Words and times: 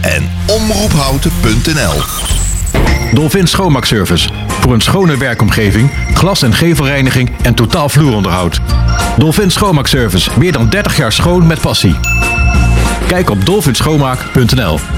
en 0.00 0.30
omroephouten.nl. 0.46 2.02
Dolphin 3.12 3.46
Schoonmaakservice. 3.46 4.28
Voor 4.60 4.72
een 4.72 4.80
schone 4.80 5.16
werkomgeving, 5.16 5.90
glas- 6.14 6.42
en 6.42 6.54
gevelreiniging 6.54 7.30
en 7.42 7.54
totaal 7.54 7.88
vloeronderhoud. 7.88 8.60
Dolphin 9.16 9.50
Schoonmaakservice. 9.50 10.30
Meer 10.38 10.52
dan 10.52 10.68
30 10.68 10.96
jaar 10.96 11.12
schoon 11.12 11.46
met 11.46 11.60
passie. 11.60 11.96
Kijk 13.06 13.30
op 13.30 13.46
dolphinschoonmaak.nl. 13.46 14.97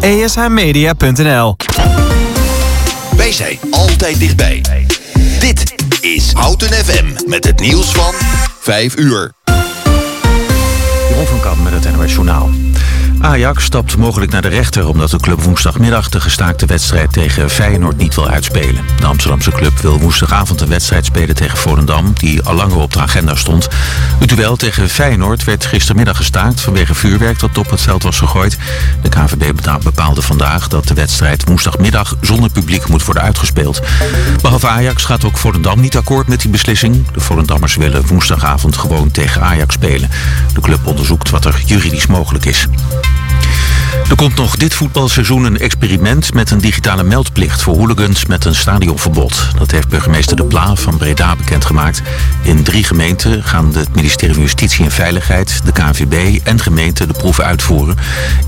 ESHmedia.nl 0.00 1.56
Wij 3.16 3.32
zijn 3.32 3.58
altijd 3.70 4.18
dichtbij. 4.18 4.62
Dit 5.38 5.74
is 6.00 6.32
Houten 6.32 6.68
FM 6.68 7.06
met 7.26 7.44
het 7.44 7.60
nieuws 7.60 7.92
van 7.92 8.14
5 8.60 8.96
uur. 8.96 9.32
Jeroen 11.08 11.26
van 11.26 11.40
Kamp 11.40 11.62
met 11.62 11.84
het 11.84 11.96
NOS 11.96 12.12
Journaal. 12.12 12.50
Ajax 13.22 13.64
stapt 13.64 13.96
mogelijk 13.96 14.32
naar 14.32 14.42
de 14.42 14.48
rechter 14.48 14.88
omdat 14.88 15.10
de 15.10 15.20
club 15.20 15.42
woensdagmiddag 15.42 16.08
de 16.08 16.20
gestaakte 16.20 16.66
wedstrijd 16.66 17.12
tegen 17.12 17.50
Feyenoord 17.50 17.96
niet 17.96 18.14
wil 18.14 18.28
uitspelen. 18.28 18.84
De 19.00 19.06
Amsterdamse 19.06 19.50
club 19.50 19.78
wil 19.78 19.98
woensdagavond 19.98 20.60
een 20.60 20.68
wedstrijd 20.68 21.04
spelen 21.04 21.34
tegen 21.34 21.58
Volendam 21.58 22.12
die 22.14 22.42
al 22.42 22.54
langer 22.54 22.76
op 22.76 22.92
de 22.92 23.00
agenda 23.00 23.34
stond. 23.34 23.68
Het 24.18 24.28
duel 24.28 24.56
tegen 24.56 24.88
Feyenoord 24.88 25.44
werd 25.44 25.66
gistermiddag 25.66 26.16
gestaakt 26.16 26.60
vanwege 26.60 26.94
vuurwerk 26.94 27.38
dat 27.38 27.58
op 27.58 27.70
het 27.70 27.80
veld 27.80 28.02
was 28.02 28.18
gegooid. 28.18 28.58
De 29.02 29.08
KVB 29.08 29.52
bepaalde 29.82 30.22
vandaag 30.22 30.68
dat 30.68 30.88
de 30.88 30.94
wedstrijd 30.94 31.44
woensdagmiddag 31.44 32.16
zonder 32.20 32.50
publiek 32.50 32.88
moet 32.88 33.04
worden 33.04 33.22
uitgespeeld. 33.22 33.80
Behalve 34.42 34.68
Ajax 34.68 35.04
gaat 35.04 35.24
ook 35.24 35.38
Volendam 35.38 35.80
niet 35.80 35.96
akkoord 35.96 36.28
met 36.28 36.40
die 36.40 36.50
beslissing. 36.50 37.10
De 37.12 37.20
Volendammers 37.20 37.76
willen 37.76 38.06
woensdagavond 38.06 38.76
gewoon 38.76 39.10
tegen 39.10 39.42
Ajax 39.42 39.74
spelen. 39.74 40.10
De 40.54 40.60
club 40.60 40.86
onderzoekt 40.86 41.30
wat 41.30 41.44
er 41.44 41.62
juridisch 41.64 42.06
mogelijk 42.06 42.44
is. 42.44 42.66
Er 44.10 44.16
komt 44.16 44.36
nog 44.36 44.56
dit 44.56 44.74
voetbalseizoen 44.74 45.44
een 45.44 45.58
experiment 45.58 46.34
met 46.34 46.50
een 46.50 46.60
digitale 46.60 47.02
meldplicht 47.02 47.62
voor 47.62 47.76
hooligans 47.76 48.26
met 48.26 48.44
een 48.44 48.54
stadionverbod. 48.54 49.48
Dat 49.58 49.70
heeft 49.70 49.88
burgemeester 49.88 50.36
De 50.36 50.44
Pla 50.44 50.74
van 50.74 50.96
Breda 50.96 51.36
bekendgemaakt. 51.36 52.02
In 52.42 52.62
drie 52.62 52.84
gemeenten 52.84 53.44
gaan 53.44 53.74
het 53.74 53.94
ministerie 53.94 54.34
van 54.34 54.42
Justitie 54.42 54.84
en 54.84 54.90
Veiligheid, 54.90 55.60
de 55.64 55.72
KNVB 55.72 56.38
en 56.44 56.60
gemeenten 56.60 57.08
de 57.08 57.14
proeven 57.14 57.44
uitvoeren. 57.44 57.96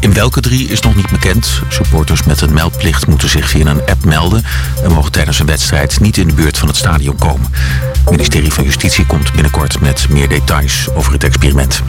In 0.00 0.14
welke 0.14 0.40
drie 0.40 0.68
is 0.68 0.80
nog 0.80 0.94
niet 0.94 1.10
bekend. 1.10 1.60
Supporters 1.68 2.22
met 2.22 2.40
een 2.40 2.52
meldplicht 2.52 3.06
moeten 3.06 3.28
zich 3.28 3.48
via 3.48 3.66
een 3.66 3.86
app 3.86 4.04
melden 4.04 4.44
en 4.82 4.92
mogen 4.92 5.12
tijdens 5.12 5.38
een 5.38 5.46
wedstrijd 5.46 6.00
niet 6.00 6.16
in 6.16 6.26
de 6.26 6.34
buurt 6.34 6.58
van 6.58 6.68
het 6.68 6.76
stadion 6.76 7.16
komen. 7.16 7.50
Het 7.92 8.10
ministerie 8.10 8.52
van 8.52 8.64
Justitie 8.64 9.06
komt 9.06 9.32
binnenkort 9.32 9.80
met 9.80 10.06
meer 10.08 10.28
details 10.28 10.88
over 10.94 11.12
het 11.12 11.24
experiment. 11.24 11.82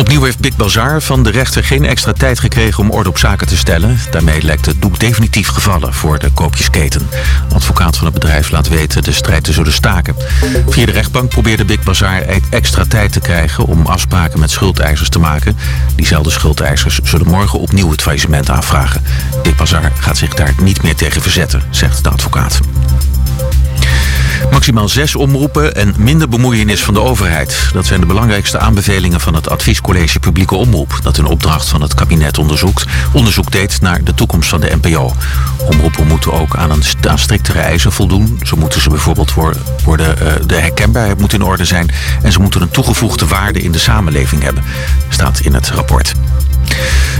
Opnieuw 0.00 0.22
heeft 0.22 0.38
Big 0.38 0.56
Bazaar 0.56 1.02
van 1.02 1.22
de 1.22 1.30
rechter 1.30 1.64
geen 1.64 1.84
extra 1.84 2.12
tijd 2.12 2.40
gekregen 2.40 2.82
om 2.82 2.90
orde 2.90 3.08
op 3.08 3.18
zaken 3.18 3.46
te 3.46 3.56
stellen. 3.56 3.98
Daarmee 4.10 4.42
lijkt 4.42 4.66
het 4.66 4.82
doek 4.82 4.98
definitief 4.98 5.48
gevallen 5.48 5.94
voor 5.94 6.18
de 6.18 6.30
koopjesketen. 6.30 7.08
Advocaat 7.52 7.96
van 7.96 8.04
het 8.04 8.14
bedrijf 8.14 8.50
laat 8.50 8.68
weten 8.68 9.02
de 9.02 9.12
strijd 9.12 9.44
te 9.44 9.52
zullen 9.52 9.72
staken. 9.72 10.16
Via 10.68 10.86
de 10.86 10.92
rechtbank 10.92 11.28
probeerde 11.28 11.64
Big 11.64 11.82
Bazaar 11.82 12.22
extra 12.50 12.84
tijd 12.84 13.12
te 13.12 13.20
krijgen 13.20 13.64
om 13.64 13.86
afspraken 13.86 14.40
met 14.40 14.50
schuldeisers 14.50 15.08
te 15.08 15.18
maken. 15.18 15.56
Diezelfde 15.94 16.30
schuldeisers 16.30 17.00
zullen 17.02 17.26
morgen 17.26 17.58
opnieuw 17.58 17.90
het 17.90 18.02
faillissement 18.02 18.50
aanvragen. 18.50 19.02
Big 19.42 19.56
Bazaar 19.56 19.92
gaat 19.98 20.16
zich 20.16 20.34
daar 20.34 20.54
niet 20.62 20.82
meer 20.82 20.96
tegen 20.96 21.22
verzetten, 21.22 21.62
zegt 21.70 22.04
de 22.04 22.10
advocaat. 22.10 22.60
Maximaal 24.50 24.88
zes 24.88 25.14
omroepen 25.14 25.74
en 25.74 25.94
minder 25.98 26.28
bemoeienis 26.28 26.82
van 26.82 26.94
de 26.94 27.00
overheid. 27.00 27.70
Dat 27.72 27.86
zijn 27.86 28.00
de 28.00 28.06
belangrijkste 28.06 28.58
aanbevelingen 28.58 29.20
van 29.20 29.34
het 29.34 29.50
Adviescollege 29.50 30.18
Publieke 30.18 30.54
Omroep... 30.54 30.98
dat 31.02 31.16
een 31.16 31.26
opdracht 31.26 31.68
van 31.68 31.82
het 31.82 31.94
kabinet 31.94 32.38
onderzoekt, 32.38 32.84
onderzoek 33.12 33.50
deed 33.52 33.80
naar 33.80 34.04
de 34.04 34.14
toekomst 34.14 34.48
van 34.48 34.60
de 34.60 34.78
NPO. 34.80 35.12
Omroepen 35.66 36.06
moeten 36.06 36.32
ook 36.32 36.56
aan, 36.56 36.70
een, 36.70 37.18
striktere 37.18 37.58
eisen 37.58 37.92
voldoen. 37.92 38.40
Zo 38.42 38.56
moeten 38.56 38.80
ze 38.80 38.90
bijvoorbeeld 38.90 39.34
worden, 39.84 40.16
uh, 40.22 40.32
de 40.46 40.60
herkenbaarheid 40.60 41.18
moet 41.18 41.32
in 41.32 41.42
orde 41.42 41.64
zijn... 41.64 41.90
en 42.22 42.32
ze 42.32 42.40
moeten 42.40 42.62
een 42.62 42.70
toegevoegde 42.70 43.26
waarde 43.26 43.60
in 43.60 43.72
de 43.72 43.78
samenleving 43.78 44.42
hebben, 44.42 44.64
staat 45.08 45.40
in 45.40 45.54
het 45.54 45.68
rapport. 45.68 46.14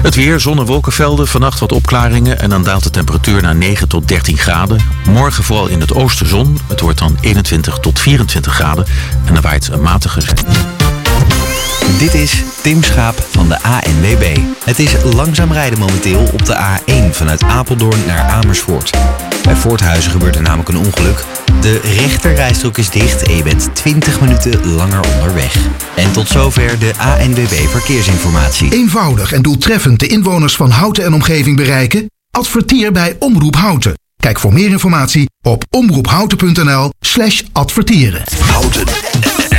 Het 0.02 0.14
weer, 0.14 0.40
zon 0.40 0.58
en 0.58 0.64
wolkenvelden, 0.64 1.28
vannacht 1.28 1.58
wat 1.58 1.72
opklaringen... 1.72 2.40
en 2.40 2.50
dan 2.50 2.62
daalt 2.62 2.82
de 2.82 2.90
temperatuur 2.90 3.42
naar 3.42 3.56
9 3.56 3.88
tot 3.88 4.08
13 4.08 4.38
graden. 4.38 4.80
Morgen 5.06 5.44
vooral 5.44 5.66
in 5.66 5.80
het 5.80 5.94
oosten 5.94 6.28
zon. 6.28 6.58
Het 6.68 6.80
wordt 6.80 6.98
dan 6.98 7.09
21 7.20 7.78
tot 7.78 7.98
24 7.98 8.54
graden. 8.54 8.86
En 9.26 9.34
dan 9.34 9.42
waait 9.42 9.68
een 9.68 9.82
matige... 9.82 10.20
Dit 11.98 12.14
is 12.14 12.42
Tim 12.62 12.82
Schaap 12.82 13.26
van 13.30 13.48
de 13.48 13.62
ANWB. 13.62 14.38
Het 14.64 14.78
is 14.78 14.94
langzaam 15.14 15.52
rijden 15.52 15.78
momenteel 15.78 16.28
op 16.32 16.46
de 16.46 16.56
A1 16.56 17.10
vanuit 17.10 17.42
Apeldoorn 17.42 18.06
naar 18.06 18.20
Amersfoort. 18.20 18.90
Bij 19.42 19.56
Voorthuizen 19.56 20.10
gebeurt 20.10 20.36
er 20.36 20.42
namelijk 20.42 20.68
een 20.68 20.78
ongeluk. 20.78 21.24
De 21.60 21.80
rechterrijstrook 21.80 22.78
is 22.78 22.90
dicht 22.90 23.22
en 23.22 23.36
je 23.36 23.42
bent 23.42 23.74
20 23.74 24.20
minuten 24.20 24.66
langer 24.66 25.00
onderweg. 25.14 25.56
En 25.96 26.12
tot 26.12 26.28
zover 26.28 26.78
de 26.78 26.92
ANWB 26.98 27.68
Verkeersinformatie. 27.68 28.72
Eenvoudig 28.72 29.32
en 29.32 29.42
doeltreffend 29.42 30.00
de 30.00 30.06
inwoners 30.06 30.56
van 30.56 30.70
Houten 30.70 31.04
en 31.04 31.14
omgeving 31.14 31.56
bereiken? 31.56 32.10
Adverteer 32.30 32.92
bij 32.92 33.16
Omroep 33.18 33.56
Houten. 33.56 33.94
Kijk 34.20 34.38
voor 34.38 34.52
meer 34.52 34.70
informatie 34.70 35.30
op 35.42 35.64
omroephouten.nl 35.70 36.92
slash 37.00 37.42
adverteren. 37.52 38.22
Houten 38.40 38.88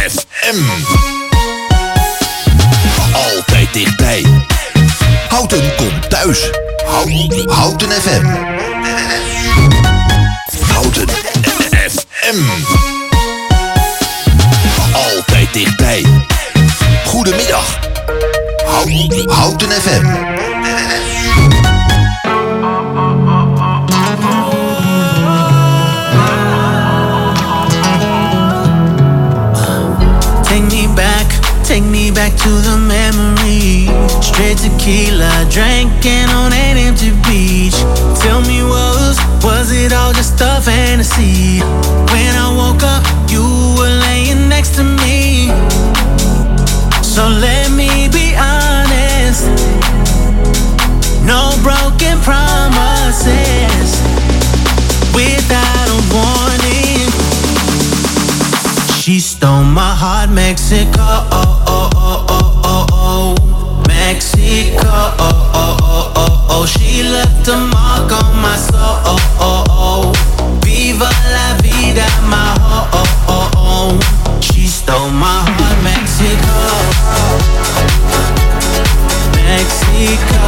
FM. 0.09 0.61
Altijd 3.13 3.73
dichtbij. 3.73 4.25
Houten 5.29 5.75
komt 5.75 6.09
thuis. 6.09 6.49
Houten, 7.47 7.91
FM. 7.91 8.25
Houten 10.73 11.09
FM. 11.09 12.41
Altijd 14.93 15.53
dichtbij. 15.53 16.05
Goedemiddag. 17.05 17.79
Houten, 18.65 19.29
Houten 19.29 19.71
FM. 19.71 20.05
Back 32.21 32.37
to 32.37 32.53
the 32.69 32.77
memory. 32.77 33.89
Straight 34.21 34.59
tequila, 34.59 35.31
drinking 35.49 36.29
on 36.29 36.53
an 36.53 36.77
empty 36.77 37.09
beach. 37.25 37.73
Tell 38.21 38.41
me 38.41 38.61
was, 38.61 39.17
was 39.43 39.71
it 39.71 39.91
all 39.91 40.13
just 40.13 40.35
stuff 40.35 40.67
and 40.67 41.01
a 41.01 41.03
fantasy? 41.03 41.61
When 42.13 42.33
I 42.45 42.47
woke 42.61 42.83
up, 42.83 43.01
you 43.33 43.41
were 43.77 43.95
laying 44.05 44.47
next 44.49 44.75
to 44.75 44.83
me. 44.83 45.49
So 47.01 47.23
let 47.27 47.71
me 47.71 47.89
be 48.17 48.37
honest. 48.37 49.49
No 51.25 51.41
broken 51.65 52.21
promises. 52.21 53.89
Without 55.17 55.87
a 55.97 55.99
warning. 56.13 57.09
She 59.01 59.19
stole 59.19 59.63
my 59.63 59.95
heart, 60.03 60.29
Mexico. 60.29 61.50
Left 67.41 67.47
a 67.47 67.57
mark 67.57 68.11
on 68.11 68.35
my 68.41 68.55
soul. 68.55 68.99
Oh, 69.05 69.37
oh, 69.39 69.63
oh. 69.69 70.59
Viva 70.63 71.09
la 71.31 71.55
vida, 71.61 72.05
my 72.29 72.55
oh, 72.61 72.89
oh, 72.93 73.05
oh, 73.27 73.51
oh. 73.55 74.39
She 74.41 74.67
stole 74.67 75.09
my 75.09 75.43
heart, 75.45 75.83
Mexico. 75.83 76.57
Mexico. 79.43 80.43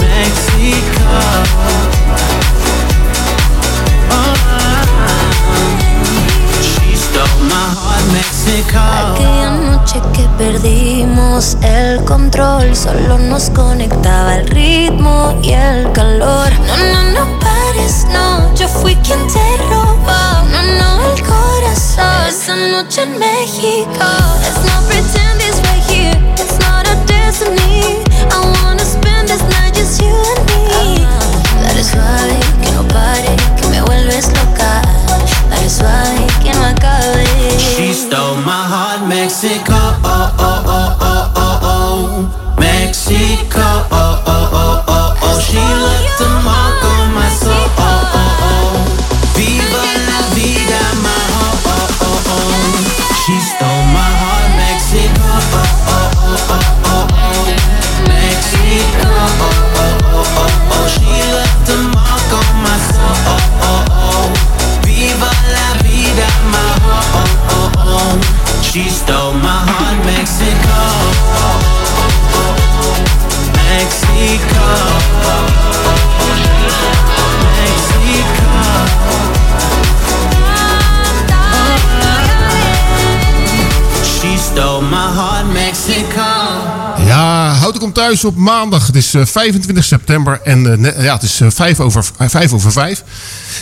Mexico. 0.00 1.10
Oh. 4.10 4.34
She 6.62 6.96
stole 6.96 7.40
my 7.48 7.66
heart, 7.80 8.04
Mexico. 8.12 9.69
Noche 9.80 10.02
que 10.12 10.28
perdimos 10.36 11.56
el 11.62 12.04
control, 12.04 12.76
solo 12.76 13.18
nos 13.18 13.48
conectaba 13.50 14.36
el 14.36 14.46
ritmo 14.48 15.34
y 15.42 15.52
el 15.52 15.90
calor. 15.92 16.50
No, 16.66 16.76
no, 16.76 17.02
no 17.12 17.38
pares, 17.40 18.04
no, 18.12 18.54
yo 18.54 18.68
fui 18.68 18.94
quien 18.96 19.18
te 19.28 19.56
robó. 19.70 20.44
No, 20.52 20.62
no, 20.78 21.14
el 21.14 21.22
corazón. 21.22 22.26
Esa 22.28 22.56
noche 22.56 23.04
en 23.04 23.18
México. 23.18 24.04
Let's 24.42 24.62
not 24.66 24.86
pretend 24.86 25.40
it's 25.40 25.58
right 25.68 25.82
here, 25.88 26.18
it's 26.36 26.58
not 26.58 26.86
a 26.86 26.94
destiny. 27.06 28.04
I 28.30 28.38
wanna 28.62 28.84
spend 28.84 29.28
this 29.28 29.42
night 29.44 29.74
just 29.74 30.02
you 30.02 30.12
and 30.12 30.44
me. 30.46 31.06
Dale 31.62 31.82
suave, 31.82 32.38
que 32.62 32.70
no 32.72 32.86
pare, 32.88 33.34
que 33.56 33.66
me 33.68 33.80
vuelves 33.80 34.26
loca. 34.28 34.82
Dale 35.48 35.70
suave, 35.70 36.26
que 36.42 36.52
no 36.52 36.66
acabe. 36.66 37.24
She 37.58 37.94
stole 37.94 38.36
my 38.44 38.52
heart, 38.52 38.89
Mexico. 39.20 39.74
Oh, 39.74 40.34
oh, 40.38 40.64
oh, 40.66 40.96
oh, 40.98 41.32
oh, 41.36 41.60
oh. 41.62 42.56
oh. 42.56 42.56
Mexico. 42.58 43.69
Komt 87.80 87.94
thuis 87.94 88.24
op 88.24 88.36
maandag. 88.36 88.86
Het 88.86 88.96
is 88.96 89.14
eh, 89.14 89.24
25 89.24 89.84
september 89.84 90.40
en 90.44 90.84
eh, 90.96 91.04
ja, 91.04 91.14
het 91.14 91.22
is 91.22 91.40
eh, 91.40 91.48
vijf 91.50 91.80
over, 91.80 92.04
eh, 92.18 92.28
vijf 92.28 92.52
over 92.52 92.72
vijf. 92.72 93.02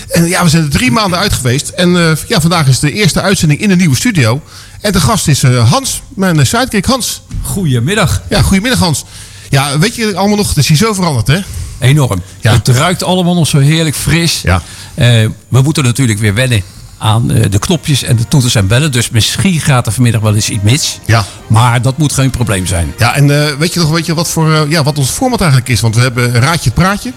En 0.09 0.27
ja, 0.27 0.43
we 0.43 0.49
zijn 0.49 0.63
er 0.63 0.71
drie 0.71 0.91
maanden 0.91 1.19
uit 1.19 1.33
geweest. 1.33 1.69
En 1.69 1.97
eh, 1.97 2.17
ja, 2.29 2.41
vandaag 2.41 2.67
is 2.69 2.79
de 2.79 2.93
eerste 2.93 3.21
uitzending 3.21 3.61
in 3.61 3.69
de 3.69 3.77
nieuwe 3.77 3.97
studio. 3.97 4.43
En 4.81 4.93
de 4.93 5.01
gast 5.01 5.29
is 5.29 5.43
eh, 5.43 5.71
Hans, 5.71 6.03
mijn 6.09 6.39
eh, 6.41 6.45
sidekick 6.45 6.85
Hans. 6.85 7.23
Goedemiddag. 7.43 8.23
Ja, 8.29 8.43
goedemiddag 8.43 8.79
Hans. 8.79 9.05
Ja, 9.49 9.79
weet 9.79 9.95
je 9.95 10.17
allemaal 10.17 10.37
nog, 10.37 10.49
het 10.49 10.57
is 10.57 10.69
hier 10.69 10.77
zo 10.77 10.93
veranderd 10.93 11.27
hè? 11.27 11.39
Enorm. 11.79 12.23
Het 12.41 12.69
ruikt 12.69 13.03
allemaal 13.03 13.35
nog 13.35 13.49
zo 13.49 13.59
heerlijk 13.59 13.97
fris. 13.97 14.41
Ja. 14.43 14.63
Eh, 14.95 15.07
we 15.49 15.63
moeten 15.63 15.85
natuurlijk 15.85 16.19
weer 16.19 16.35
wennen 16.35 16.63
aan 16.99 17.31
eh, 17.31 17.51
de 17.51 17.59
knopjes 17.59 18.03
en 18.03 18.17
de 18.17 18.29
toeters 18.29 18.55
en 18.55 18.67
bellen. 18.67 18.93
Dus 18.93 19.11
misschien 19.11 19.61
gaat 19.61 19.87
er 19.87 19.93
vanmiddag 19.93 20.21
wel 20.21 20.35
eens 20.35 20.49
iets 20.51 20.63
mis. 20.63 20.99
Ja. 21.05 21.25
Maar 21.47 21.83
dat 21.83 21.99
moet 21.99 22.13
geen 22.13 22.31
probleem 22.31 22.67
zijn. 22.67 22.95
Ja, 22.99 23.15
en 23.15 23.47
eh, 23.47 23.55
weet 23.55 23.75
je 23.75 23.81
nog 23.81 23.91
weet 23.91 24.07
je 24.07 24.15
wat, 24.15 24.29
voor, 24.31 24.53
eh, 24.55 24.61
ja, 24.71 24.83
wat 24.83 24.99
ons 24.99 25.11
format 25.11 25.41
eigenlijk 25.41 25.71
is? 25.71 25.81
Want 25.81 25.95
we 25.95 26.01
hebben 26.01 26.33
Raadje 26.33 26.71
het 26.71 26.75
Praatje. 26.75 27.13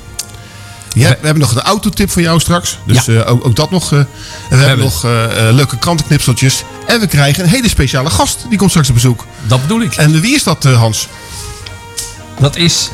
Ja, 0.93 1.09
we 1.09 1.15
hebben 1.25 1.39
nog 1.39 1.53
de 1.53 1.61
autotip 1.61 2.11
van 2.11 2.21
jou 2.21 2.39
straks. 2.39 2.77
Dus 2.85 3.05
Ja. 3.05 3.21
ook, 3.23 3.45
ook 3.45 3.55
dat 3.55 3.71
nog. 3.71 3.91
eh. 3.91 3.99
en 3.99 4.07
we, 4.49 4.55
hebben 4.55 4.85
nog 4.85 5.03
leuke 5.51 5.77
krantenknipseltjes. 5.77 6.63
En 6.87 6.99
we 6.99 7.07
krijgen 7.07 7.43
een 7.43 7.49
hele 7.49 7.69
speciale 7.69 8.09
gast. 8.09 8.45
Die 8.49 8.57
komt 8.57 8.69
straks 8.69 8.87
op 8.89 8.93
bezoek. 8.93 9.25
Dat 9.47 9.61
bedoel 9.61 9.81
ik. 9.81 9.95
En 9.95 10.21
wie 10.21 10.35
is 10.35 10.43
dat, 10.43 10.63
Hans? 10.63 11.07
Dat 12.39 12.55
is 12.55 12.89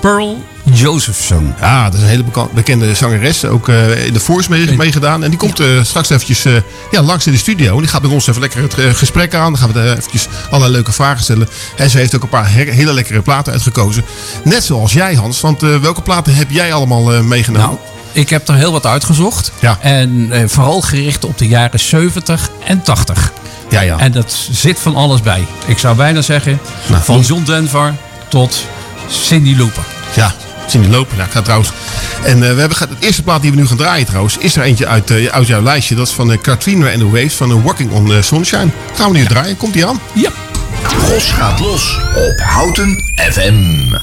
Pearl 0.00 0.44
Josephson. 0.72 1.54
Ja, 1.60 1.84
dat 1.84 1.94
is 1.94 2.00
een 2.00 2.08
hele 2.08 2.24
bekende 2.54 2.94
zangeres. 2.94 3.44
Ook 3.44 3.68
eh, 3.68 4.06
in 4.06 4.12
de 4.12 4.44
mee- 4.48 4.76
meegedaan. 4.76 5.22
En 5.24 5.30
die 5.30 5.38
komt 5.38 5.60
eh, 5.60 5.66
straks 5.82 6.10
eventjes 6.10 6.44
eh, 6.44 6.52
ja, 6.90 7.02
langs 7.02 7.26
in 7.26 7.32
de 7.32 7.38
studio. 7.38 7.74
En 7.74 7.78
die 7.80 7.88
gaat 7.88 8.02
met 8.02 8.10
ons 8.10 8.26
even 8.26 8.40
lekker 8.40 8.62
het 8.62 8.96
gesprek 8.96 9.34
aan. 9.34 9.52
Dan 9.52 9.58
gaan 9.60 9.72
we 9.72 9.80
er 9.80 9.96
eventjes 9.98 10.28
allerlei 10.46 10.72
leuke 10.72 10.92
vragen 10.92 11.22
stellen. 11.22 11.48
En 11.76 11.90
ze 11.90 11.98
heeft 11.98 12.14
ook 12.14 12.22
een 12.22 12.28
paar 12.28 12.52
he- 12.52 12.70
hele 12.70 12.92
lekkere 12.92 13.20
platen 13.22 13.52
uitgekozen. 13.52 14.04
Net 14.44 14.64
zoals 14.64 14.92
jij, 14.92 15.14
Hans. 15.14 15.40
Want 15.40 15.60
welke 15.60 16.02
platen 16.02 16.34
heb 16.34 16.50
jij 16.50 16.72
allemaal 16.72 17.22
meegenomen? 17.22 17.66
Nou, 17.66 17.78
ik 18.12 18.30
heb 18.30 18.48
er 18.48 18.54
heel 18.54 18.72
wat 18.72 18.86
uitgezocht. 18.86 19.52
Ja. 19.58 19.78
En 19.80 20.30
vooral 20.50 20.80
gericht 20.80 21.24
op 21.24 21.38
de 21.38 21.48
jaren 21.48 21.80
70 21.80 22.48
en 22.66 22.82
80. 22.82 23.32
Ja, 23.68 23.80
ja. 23.80 23.98
En 23.98 24.12
dat 24.12 24.36
zit 24.50 24.78
van 24.78 24.94
alles 24.96 25.20
bij. 25.20 25.46
Ik 25.66 25.78
zou 25.78 25.96
bijna 25.96 26.22
zeggen, 26.22 26.58
Nou, 26.86 27.02
van 27.04 27.20
John 27.20 27.42
Denver 27.44 27.94
tot 28.28 28.64
Cindy 29.08 29.56
Looper. 29.56 29.82
Ja, 30.14 30.34
zien 30.66 30.82
die 30.82 30.90
lopen. 30.90 31.16
Ja, 31.16 31.24
ik 31.24 31.30
ga 31.30 31.42
trouwens. 31.42 31.72
En 32.24 32.34
eh, 32.34 32.54
we 32.54 32.60
hebben 32.60 32.76
ge- 32.76 32.86
het 32.88 32.98
eerste 33.04 33.22
plaat 33.22 33.42
die 33.42 33.50
we 33.50 33.56
nu 33.56 33.66
gaan 33.66 33.76
draaien 33.76 34.06
trouwens, 34.06 34.36
is 34.38 34.56
er 34.56 34.62
eentje 34.62 34.86
uit, 34.86 35.10
eh, 35.10 35.26
uit 35.26 35.46
jouw 35.46 35.62
lijstje. 35.62 35.94
Dat 35.94 36.06
is 36.06 36.12
van 36.12 36.30
uh, 36.30 36.38
Katrina 36.42 36.86
and 36.90 36.98
the 36.98 37.10
Waves 37.10 37.34
van 37.34 37.50
uh, 37.50 37.64
Walking 37.64 37.90
on 37.92 38.06
the 38.06 38.22
Sunshine. 38.22 38.68
Gaan 38.94 39.12
we 39.12 39.18
nu 39.18 39.24
draaien. 39.26 39.56
Komt 39.56 39.72
die 39.72 39.86
aan? 39.86 40.00
Ja. 40.14 40.30
Ros 41.08 41.30
gaat 41.30 41.60
los 41.60 41.98
op 42.14 42.40
Houten 42.40 43.04
FM. 43.32 43.94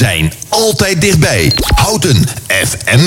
Zijn 0.00 0.32
altijd 0.48 1.00
dichtbij. 1.00 1.52
Houten 1.74 2.26
FM. 2.48 2.98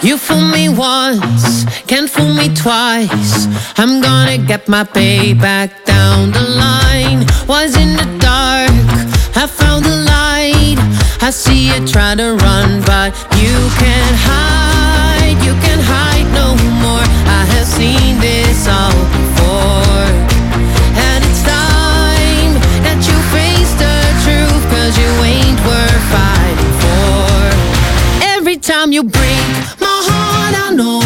You 0.00 0.18
fool 0.18 0.40
me 0.40 0.68
once, 0.76 1.64
can't 1.86 2.10
fool 2.10 2.34
me 2.34 2.52
twice. 2.52 3.46
I'm 3.76 4.02
gonna 4.02 4.38
get 4.46 4.66
my 4.66 4.84
payback 4.84 5.70
down 5.84 6.30
the 6.32 6.40
line. 6.40 7.26
Was 7.46 7.76
in 7.76 7.96
the 7.96 8.06
dark, 8.18 8.70
I 9.36 9.46
found 9.46 9.84
the 9.84 9.96
light. 10.04 10.78
I 11.20 11.30
see 11.30 11.66
you 11.66 11.86
try 11.86 12.14
to 12.14 12.34
run, 12.36 12.80
but 12.80 13.12
you 13.36 13.70
can't 13.78 14.16
hide. 14.16 14.89
You 15.46 15.54
can't 15.64 15.84
hide 15.94 16.28
no 16.32 16.48
more. 16.84 17.04
I 17.38 17.42
have 17.54 17.66
seen 17.66 18.18
this 18.20 18.66
all 18.68 19.00
before. 19.18 20.06
And 21.06 21.20
it's 21.28 21.42
time 21.42 22.52
that 22.86 23.00
you 23.08 23.16
face 23.34 23.72
the 23.84 23.96
truth, 24.24 24.62
cause 24.72 24.94
you 25.00 25.10
ain't 25.24 25.60
worth 25.68 26.04
fighting 26.14 26.74
for. 26.82 28.26
Every 28.36 28.56
time 28.56 28.92
you 28.92 29.02
break 29.02 29.48
my 29.80 29.98
heart, 30.08 30.54
I 30.66 30.74
know 30.74 31.00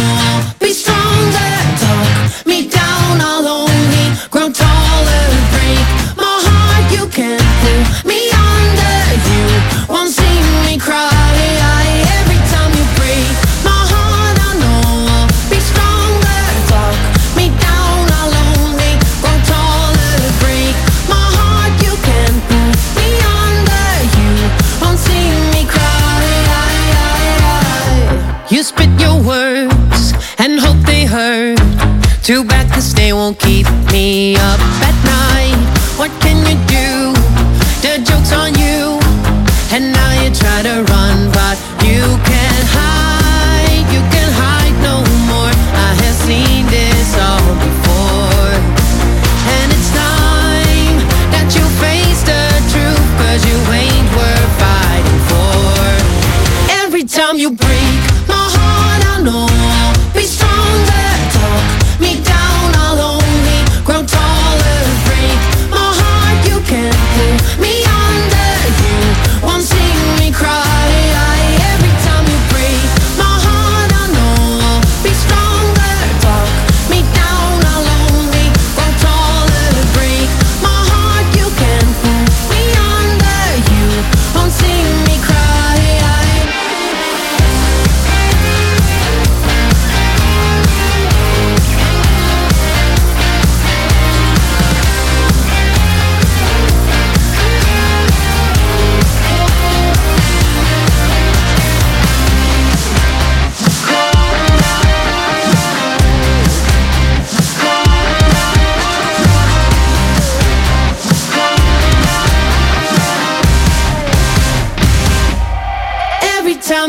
won't 33.24 33.38
keep 33.38 33.66
me 33.90 34.36
up 34.36 34.60
at 34.88 34.96
night. 35.02 35.56
What 35.96 36.10
can 36.20 36.36
you 36.44 36.56
do? 36.68 37.14
The 37.80 38.04
joke's 38.04 38.32
on 38.32 38.52
you. 38.54 39.00
And 39.72 39.94
now 39.94 40.22
you 40.22 40.28
try 40.34 40.60
to 40.62 40.82
run, 40.92 41.32
but 41.32 41.56
you 41.86 42.02
can't 42.28 42.68
hide. 42.68 43.13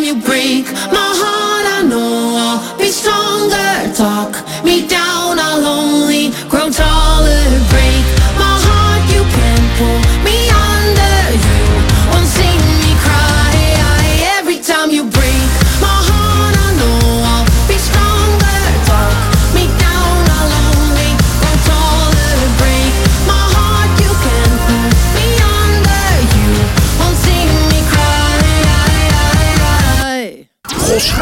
You 0.06 0.22
break 0.22 0.66
my 0.94 1.10
heart, 1.22 1.66
I 1.66 1.82
know 1.90 2.38
I'll 2.38 2.78
be 2.78 2.90
stronger. 2.92 3.74
Talk 3.96 4.34
me 4.64 4.86
down, 4.86 4.95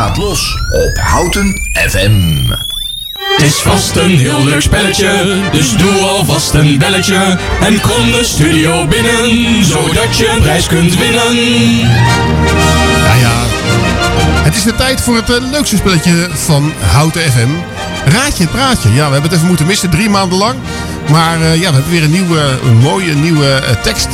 gaat 0.04 0.18
los 0.18 0.58
op 0.72 0.98
Houten 0.98 1.62
FM. 1.74 2.50
Het 3.36 3.46
is 3.46 3.56
vast 3.56 3.96
een 3.96 4.18
heel 4.18 4.44
leuk 4.44 4.62
spelletje, 4.62 5.40
dus 5.52 5.78
doe 5.78 6.02
alvast 6.02 6.54
een 6.54 6.78
belletje. 6.78 7.38
En 7.62 7.82
kom 7.82 8.12
de 8.12 8.24
studio 8.24 8.88
binnen, 8.88 9.64
zodat 9.66 10.18
je 10.18 10.30
een 10.30 10.42
prijs 10.42 10.68
kunt 10.68 10.98
winnen. 10.98 11.36
Ja, 13.04 13.14
ja. 13.14 13.44
Het 14.44 14.56
is 14.56 14.64
de 14.64 14.76
tijd 14.76 15.02
voor 15.02 15.16
het 15.16 15.30
eh, 15.30 15.52
leukste 15.52 15.78
spelletje 15.78 16.30
van 16.34 16.74
Houten 16.80 17.22
FM. 17.22 17.50
Raadje 18.06 18.44
het 18.44 18.52
praatje. 18.52 18.94
Ja, 18.94 19.06
we 19.06 19.14
hebben 19.14 19.22
het 19.22 19.34
even 19.34 19.48
moeten 19.48 19.66
missen, 19.66 19.90
drie 19.90 20.10
maanden 20.10 20.38
lang. 20.38 20.56
Maar 21.12 21.42
eh, 21.42 21.56
ja, 21.56 21.68
we 21.68 21.74
hebben 21.74 21.92
weer 21.92 22.04
een 22.04 22.12
nieuwe, 22.12 22.60
een 22.64 22.78
mooie 22.78 23.16
nieuwe 23.16 23.52
eh, 23.52 23.82
tekst 23.82 24.10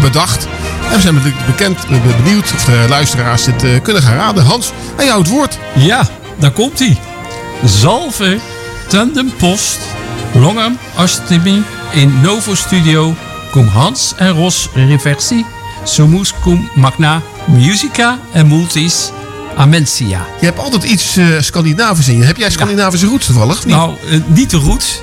bedacht. 0.00 0.46
En 0.94 1.00
we 1.00 1.06
zijn 1.06 1.14
natuurlijk 1.14 1.46
bekend, 1.46 1.78
eh, 1.84 2.16
benieuwd 2.24 2.52
of 2.54 2.64
de 2.64 2.84
luisteraars 2.88 3.44
dit 3.44 3.64
eh, 3.64 3.82
kunnen 3.82 4.02
gaan 4.02 4.16
raden. 4.16 4.44
Hans, 4.44 4.72
aan 4.96 5.04
jou 5.04 5.18
het 5.18 5.28
woord. 5.28 5.58
Ja, 5.74 6.08
daar 6.38 6.50
komt 6.50 6.78
hij. 6.78 6.98
Zalve, 7.64 8.38
tandem 8.88 9.32
post, 9.36 9.78
longam, 10.32 10.78
astemi, 10.96 11.62
in 11.92 12.20
Novo 12.22 12.54
Studio, 12.54 13.14
cum 13.50 13.66
Hans 13.66 14.12
en 14.16 14.30
Ros 14.30 14.68
reversi, 14.74 15.44
sumus 15.84 16.32
cum 16.42 16.70
magna, 16.74 17.22
musica 17.44 18.18
en 18.32 18.48
multis, 18.48 19.10
amensia. 19.56 20.26
Je 20.40 20.46
hebt 20.46 20.58
altijd 20.58 20.82
iets 20.82 21.16
eh, 21.16 21.26
Scandinavisch 21.40 22.08
in 22.08 22.16
je. 22.16 22.24
Heb 22.24 22.36
jij 22.36 22.50
Scandinavische 22.50 23.06
roots 23.06 23.26
toevallig? 23.26 23.64
niet? 23.64 23.74
Nou, 23.74 23.94
niet 24.26 24.50
de 24.50 24.56
roots, 24.56 25.00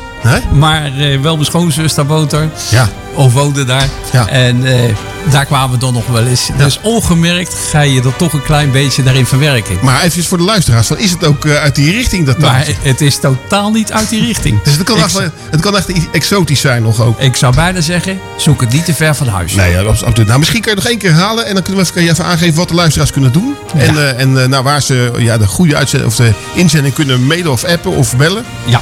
maar 0.51 0.85
eh, 0.85 1.19
wel 1.19 1.33
mijn 1.33 1.45
schoonzus 1.45 1.93
daar 1.93 2.07
woont 2.07 2.33
er. 2.33 2.49
Ja. 2.69 2.89
Of 3.15 3.33
woonde 3.33 3.63
daar. 3.63 3.87
En 4.27 4.65
eh, 4.65 4.95
daar 5.29 5.45
kwamen 5.45 5.71
we 5.71 5.77
dan 5.77 5.93
nog 5.93 6.07
wel 6.07 6.25
eens. 6.25 6.49
Dus 6.57 6.79
ongemerkt 6.81 7.55
ga 7.69 7.81
je 7.81 8.01
er 8.01 8.15
toch 8.15 8.33
een 8.33 8.43
klein 8.43 8.71
beetje 8.71 9.03
daarin 9.03 9.25
verwerken. 9.25 9.77
Maar 9.81 10.01
even 10.01 10.23
voor 10.23 10.37
de 10.37 10.43
luisteraars, 10.43 10.87
van, 10.87 10.97
is 10.97 11.11
het 11.11 11.25
ook 11.25 11.45
eh, 11.45 11.55
uit 11.55 11.75
die 11.75 11.91
richting 11.91 12.25
dat 12.25 12.37
Maar 12.37 12.67
het 12.81 13.01
is 13.01 13.19
totaal 13.19 13.71
niet 13.71 13.91
uit 13.91 14.09
die 14.09 14.25
richting. 14.25 14.61
Dus 14.63 14.73
het 14.73 14.83
kan, 14.83 14.97
echt, 14.97 15.19
het 15.49 15.61
kan 15.61 15.77
echt 15.77 15.91
exotisch 16.11 16.59
zijn 16.59 16.83
nog 16.83 17.01
ook. 17.01 17.19
Ik 17.19 17.35
zou 17.35 17.55
bijna 17.55 17.81
zeggen, 17.81 18.19
zoek 18.37 18.61
het 18.61 18.71
niet 18.71 18.85
te 18.85 18.93
ver 18.93 19.15
van 19.15 19.27
huis. 19.27 19.53
Nee, 19.53 19.71
ja, 19.71 19.81
absoluut. 19.81 20.27
Nou, 20.27 20.39
misschien 20.39 20.61
kun 20.61 20.69
je 20.71 20.77
nog 20.77 20.87
één 20.87 20.97
keer 20.97 21.13
halen 21.13 21.45
en 21.45 21.53
dan 21.53 21.63
kunnen 21.63 21.81
we 21.81 21.89
even, 21.89 21.93
kan 21.93 22.03
je 22.03 22.09
even 22.09 22.25
aangeven 22.25 22.55
wat 22.55 22.67
de 22.67 22.75
luisteraars 22.75 23.11
kunnen 23.11 23.31
doen. 23.31 23.55
En, 23.75 24.17
en 24.17 24.49
nou, 24.49 24.63
waar 24.63 24.81
ze 24.81 25.11
ja, 25.17 25.37
de 25.37 25.47
goede 25.47 25.75
uitzending 25.75 26.11
of 26.11 26.17
de 26.17 26.31
inzending 26.53 26.93
kunnen 26.93 27.27
mailen 27.27 27.51
of 27.51 27.63
appen 27.63 27.91
of 27.91 28.17
bellen. 28.17 28.43
Ja. 28.65 28.81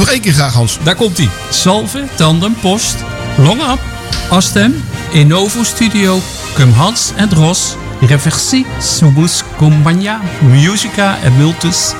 Nog 0.00 0.10
één 0.10 0.20
keer 0.20 0.32
graag, 0.32 0.52
Hans. 0.52 0.78
Daar 0.82 0.94
komt 0.94 1.16
hij. 1.16 1.28
Salve, 1.50 2.04
tandem, 2.14 2.54
post, 2.60 2.94
long 3.36 3.60
up, 3.60 3.80
astem, 4.28 4.84
Innovo 5.12 5.64
Studio, 5.64 6.20
cum 6.54 6.72
Hans 6.72 7.12
en 7.16 7.30
Ros, 7.34 7.74
reversi, 8.00 8.66
subus, 8.78 9.42
cum 9.56 9.82
magna, 9.82 10.20
musica 10.40 11.18
en 11.22 11.36
multus, 11.36 11.92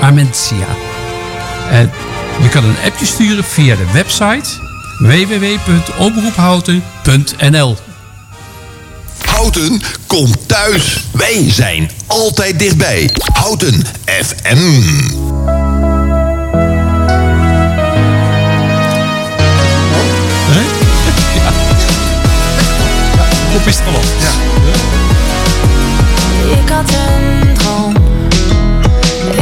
amentia. 0.00 0.66
En 1.70 1.90
je 2.42 2.48
kan 2.48 2.64
een 2.64 2.76
appje 2.84 3.06
sturen 3.06 3.44
via 3.44 3.76
de 3.76 3.86
website 3.92 4.48
www.omroephouten.nl 4.98 7.76
Houten 9.24 9.82
komt 10.06 10.48
thuis. 10.48 11.04
Wij 11.12 11.50
zijn 11.50 11.90
altijd 12.06 12.58
dichtbij. 12.58 13.10
Houten 13.32 13.82
FM. 14.06 15.33
Al. 23.64 23.72
Ja. 24.20 24.32
Ik 26.60 26.68
had 26.68 26.90
een 26.90 27.54
droom. 27.54 27.94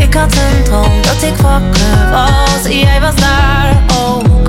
Ik 0.02 0.14
had 0.14 0.32
een 0.32 0.64
droom 0.64 1.02
dat 1.02 1.22
ik 1.22 1.36
wakker 1.36 2.10
was. 2.10 2.72
Jij 2.72 3.00
was 3.00 3.14
daar 3.14 3.82
ook. 3.98 4.48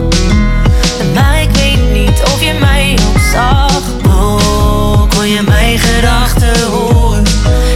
Maar 1.14 1.42
ik 1.42 1.50
weet 1.52 1.92
niet 1.94 2.22
of 2.24 2.42
je 2.44 2.54
mij 2.60 2.98
ook 3.08 3.22
zag. 3.32 3.82
Oh, 4.08 5.10
kon 5.10 5.28
je 5.28 5.42
mijn 5.42 5.80
gedachten 5.80 6.62
horen? 6.72 7.24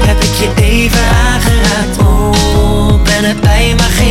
Heb 0.06 0.24
ik 0.24 0.34
je 0.40 0.64
even 0.64 1.06
aangeraakt? 1.26 1.98
Oh, 2.00 3.04
ben 3.04 3.24
erbij, 3.24 3.74
maar 3.78 3.90
geen 3.98 4.07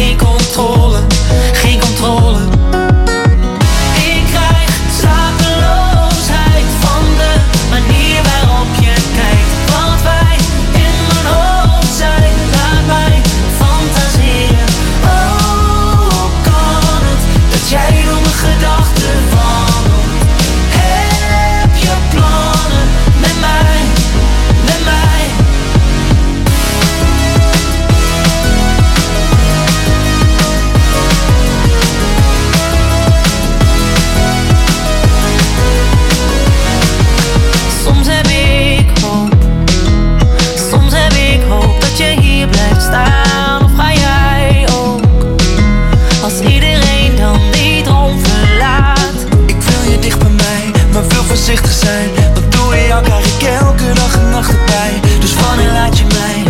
maar 50.96 51.08
wil 51.08 51.22
voorzichtig 51.22 51.72
zijn. 51.72 52.08
Want 52.34 52.52
door 52.52 52.76
jou 52.76 53.02
krijg 53.04 53.26
ik 53.26 53.42
elke 53.42 53.92
dag 53.94 54.14
en 54.14 54.30
nacht 54.30 54.50
erbij. 54.50 55.00
Dus 55.20 55.34
wanneer 55.34 55.72
laat 55.72 55.98
je 55.98 56.04
mij, 56.04 56.45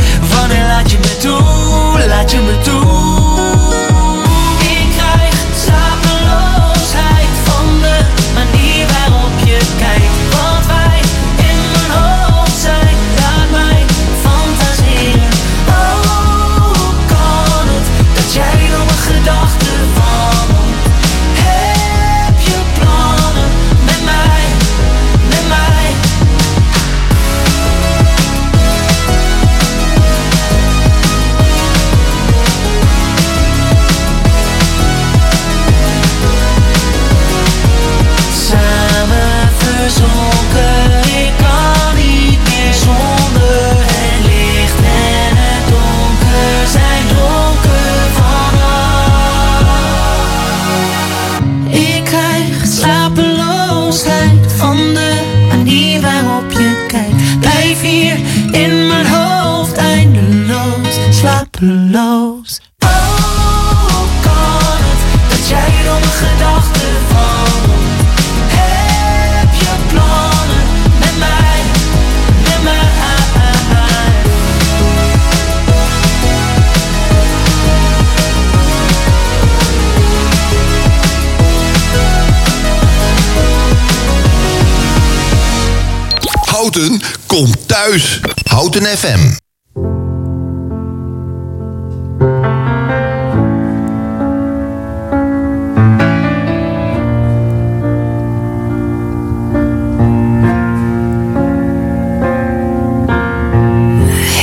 FM. 88.85 89.39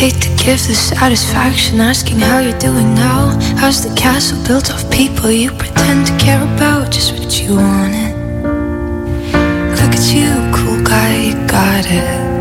hate 0.03 0.21
to 0.21 0.29
give 0.29 0.57
the 0.67 0.73
satisfaction 0.73 1.79
asking 1.79 2.19
how 2.19 2.39
you're 2.39 2.57
doing 2.57 2.93
now. 2.95 3.37
How's 3.57 3.87
the 3.87 3.95
castle 3.95 4.43
built 4.47 4.69
of 4.69 4.89
people 4.91 5.29
you 5.29 5.51
pretend 5.51 6.07
to 6.07 6.17
care 6.17 6.41
about? 6.55 6.91
Just 6.91 7.13
what 7.13 7.39
you 7.39 7.55
wanted. 7.55 8.13
Look 9.79 9.93
at 9.97 10.05
you, 10.13 10.29
cool 10.55 10.83
guy, 10.83 11.27
you 11.27 11.47
got 11.47 11.85
it. 11.85 12.32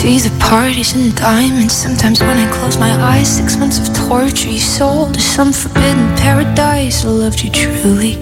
See 0.00 0.18
the 0.18 0.34
parties 0.40 0.94
and 0.94 1.14
diamonds. 1.14 1.74
Sometimes 1.74 2.20
when 2.22 2.38
I 2.38 2.50
close 2.50 2.78
my 2.78 2.90
eyes, 2.90 3.28
six 3.36 3.58
months 3.58 3.78
of 3.78 3.94
torture 4.08 4.48
you 4.48 4.58
sold 4.58 5.12
to 5.12 5.20
some 5.20 5.52
forbidden 5.52 6.16
paradise. 6.16 7.04
I 7.04 7.08
loved 7.08 7.44
you 7.44 7.50
truly. 7.50 8.12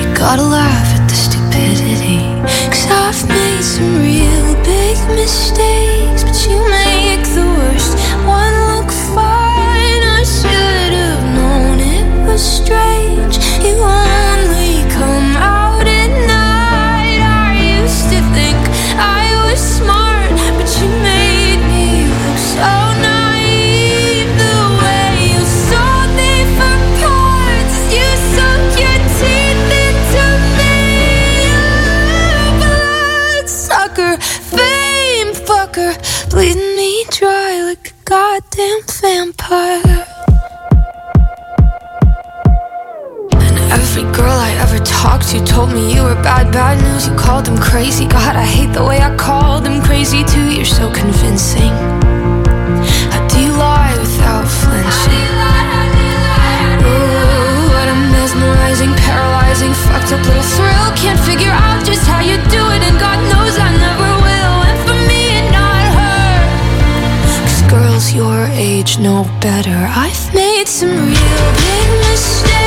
You 0.00 0.08
gotta 0.18 0.42
laugh 0.42 0.88
at 0.98 1.06
the 1.08 1.14
stupidity. 1.14 2.18
Cause 2.72 2.86
I've 2.90 3.28
made 3.28 3.62
some 3.62 3.94
real 4.02 4.54
big 4.64 4.98
mistakes, 5.14 6.24
but 6.24 6.34
you 6.50 6.58
make 6.74 7.22
the 7.38 7.46
worst 7.46 7.94
one 8.26 8.56
look 8.74 8.90
fine. 9.14 10.02
I 10.18 10.24
should 10.26 10.92
have 11.02 11.24
known 11.38 11.78
it 11.78 12.26
was 12.26 12.42
strange. 12.42 13.38
You 13.62 13.78
only 13.78 14.82
come 14.90 15.36
out 15.36 15.61
vampire. 39.52 40.06
And 43.32 43.56
every 43.72 44.04
girl 44.12 44.38
I 44.48 44.50
ever 44.64 44.78
talked 44.84 45.28
to 45.30 45.44
told 45.44 45.72
me 45.72 45.94
you 45.94 46.02
were 46.02 46.20
bad, 46.22 46.52
bad 46.52 46.80
news. 46.82 47.06
You 47.08 47.14
called 47.14 47.46
them 47.46 47.58
crazy. 47.58 48.06
God, 48.06 48.36
I 48.36 48.44
hate 48.44 48.72
the 48.72 48.84
way 48.84 49.00
I 49.00 49.14
called 49.16 49.64
them 49.64 49.82
crazy 49.82 50.24
too. 50.24 50.48
You're 50.56 50.64
so 50.64 50.92
convincing. 50.92 51.72
How 53.12 53.22
do 53.28 53.38
you 53.40 53.52
lie 53.52 53.94
without 53.98 54.46
flinching? 54.60 55.30
Ooh, 56.82 57.68
what 57.74 57.88
a 57.94 57.96
mesmerizing, 58.14 58.92
paralyzing, 59.04 59.72
fucked 59.84 60.12
up 60.14 60.22
little 60.26 60.48
thrill. 60.56 60.88
Can't 61.02 61.20
figure 61.20 61.54
out 61.64 61.84
just 61.84 62.04
how 62.06 62.20
you 62.20 62.36
do 62.56 62.62
it, 62.74 62.82
and 62.88 62.98
God 62.98 63.18
knows 63.28 63.31
your 68.42 68.50
age 68.54 68.98
know 68.98 69.24
better. 69.40 69.70
I've 69.70 70.34
made 70.34 70.66
some 70.66 70.90
real 70.90 71.52
big 71.62 71.88
mistakes, 72.10 72.61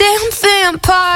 damn 0.00 0.30
vampire 0.32 1.09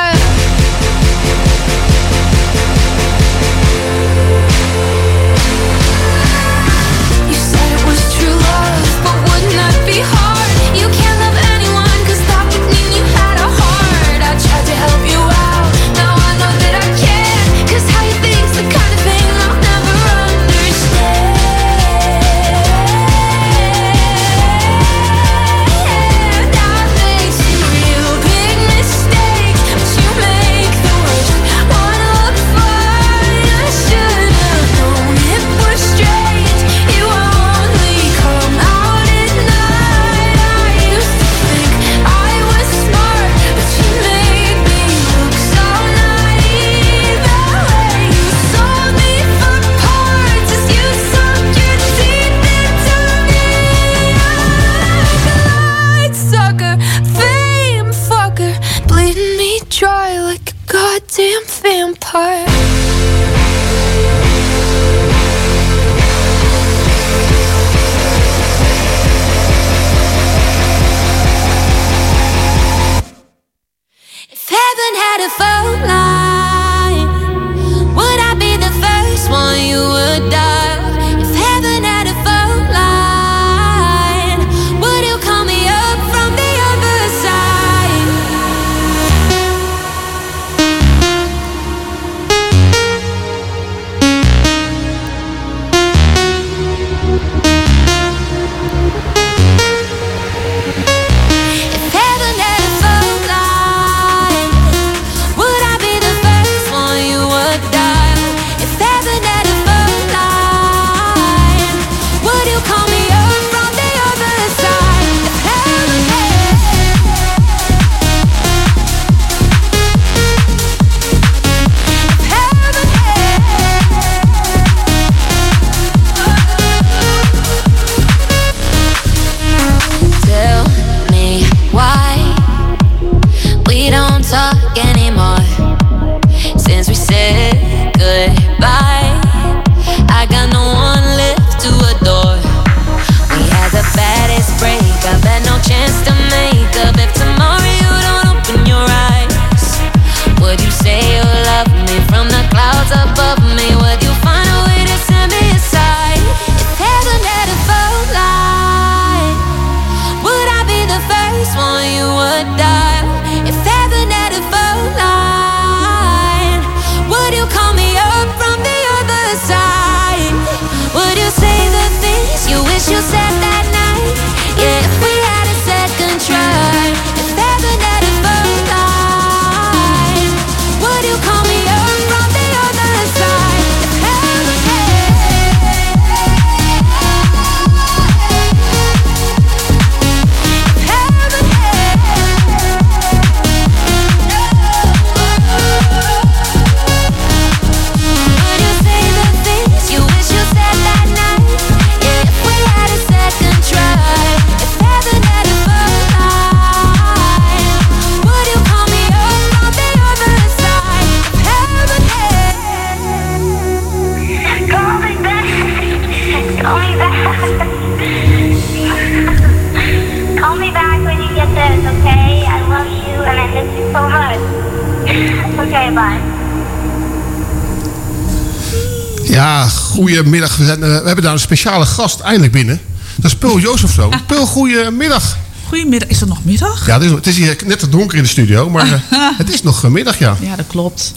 goedemiddag. 229.94 230.56
We, 230.56 230.72
eh, 230.72 230.78
we 230.78 230.86
hebben 230.86 231.22
daar 231.22 231.32
een 231.32 231.38
speciale 231.38 231.86
gast 231.86 232.20
eindelijk 232.20 232.52
binnen. 232.52 232.80
Dat 233.16 233.30
is 233.30 233.36
Pul 233.36 233.58
Jozefzoon. 233.58 234.12
Pul, 234.26 234.46
goedemiddag. 234.46 235.36
Goedemiddag. 235.68 236.08
Is 236.08 236.20
het 236.20 236.28
nog 236.28 236.44
middag? 236.44 236.86
Ja, 236.86 236.94
het 236.94 237.02
is, 237.02 237.10
het 237.10 237.26
is 237.26 237.36
hier 237.36 237.56
net 237.66 237.78
te 237.78 237.88
donker 237.88 238.16
in 238.16 238.22
de 238.22 238.28
studio, 238.28 238.70
maar 238.70 238.86
eh, 238.86 239.18
het 239.38 239.52
is 239.52 239.62
nog 239.62 239.84
eh, 239.84 239.90
middag, 239.90 240.18
ja. 240.18 240.36
Ja, 240.40 240.56
dat 240.56 240.66
klopt. 240.66 241.14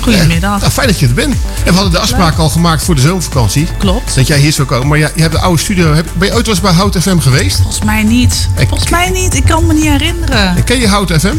Goedemiddag. 0.00 0.60
Nou, 0.60 0.72
fijn 0.72 0.88
dat 0.88 0.98
je 0.98 1.06
er 1.06 1.14
bent. 1.14 1.34
En 1.64 1.70
we 1.70 1.72
hadden 1.72 1.92
de 1.92 1.98
afspraak 1.98 2.38
al 2.38 2.48
gemaakt 2.48 2.82
voor 2.82 2.94
de 2.94 3.00
zomervakantie. 3.00 3.68
Klopt. 3.78 4.14
Dat 4.14 4.26
jij 4.26 4.38
hier 4.38 4.52
zou 4.52 4.68
komen. 4.68 4.88
Maar 4.88 4.98
ja, 4.98 5.10
je 5.14 5.20
hebt 5.20 5.32
de 5.32 5.40
oude 5.40 5.60
studio. 5.60 5.94
Heb, 5.94 6.06
ben 6.18 6.28
je 6.28 6.34
ooit 6.34 6.46
wel 6.46 6.54
eens 6.54 6.64
bij 6.64 6.72
Hout 6.72 6.96
FM 7.00 7.18
geweest? 7.18 7.56
Volgens 7.56 7.84
mij 7.84 8.02
niet. 8.02 8.48
Volgens 8.68 8.90
mij 8.90 9.10
niet. 9.10 9.34
Ik 9.34 9.44
kan 9.44 9.66
me 9.66 9.72
niet 9.72 9.84
herinneren. 9.84 10.64
Ken 10.64 10.80
je 10.80 10.88
Hout 10.88 11.12
FM? 11.12 11.36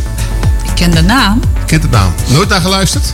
Ik 0.63 0.71
ken 0.75 0.91
de 0.91 1.01
naam. 1.01 1.39
Kent 1.65 1.81
het 1.81 1.91
naam? 1.91 2.13
Nooit 2.27 2.49
naar 2.49 2.61
geluisterd? 2.61 3.13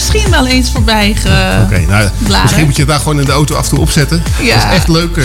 Misschien 0.00 0.30
wel 0.30 0.46
eens 0.46 0.70
voorbij. 0.70 1.16
Oké, 1.64 1.80
nou, 1.88 2.08
misschien 2.42 2.64
moet 2.64 2.74
je 2.76 2.82
het 2.82 2.90
daar 2.90 2.98
gewoon 2.98 3.18
in 3.18 3.24
de 3.24 3.32
auto 3.32 3.54
af 3.54 3.62
en 3.62 3.68
toe 3.68 3.78
opzetten. 3.78 4.22
Ja. 4.42 4.54
Dat 4.54 4.64
is 4.64 4.76
echt 4.76 4.88
leuk. 4.88 5.16
eh, 5.16 5.24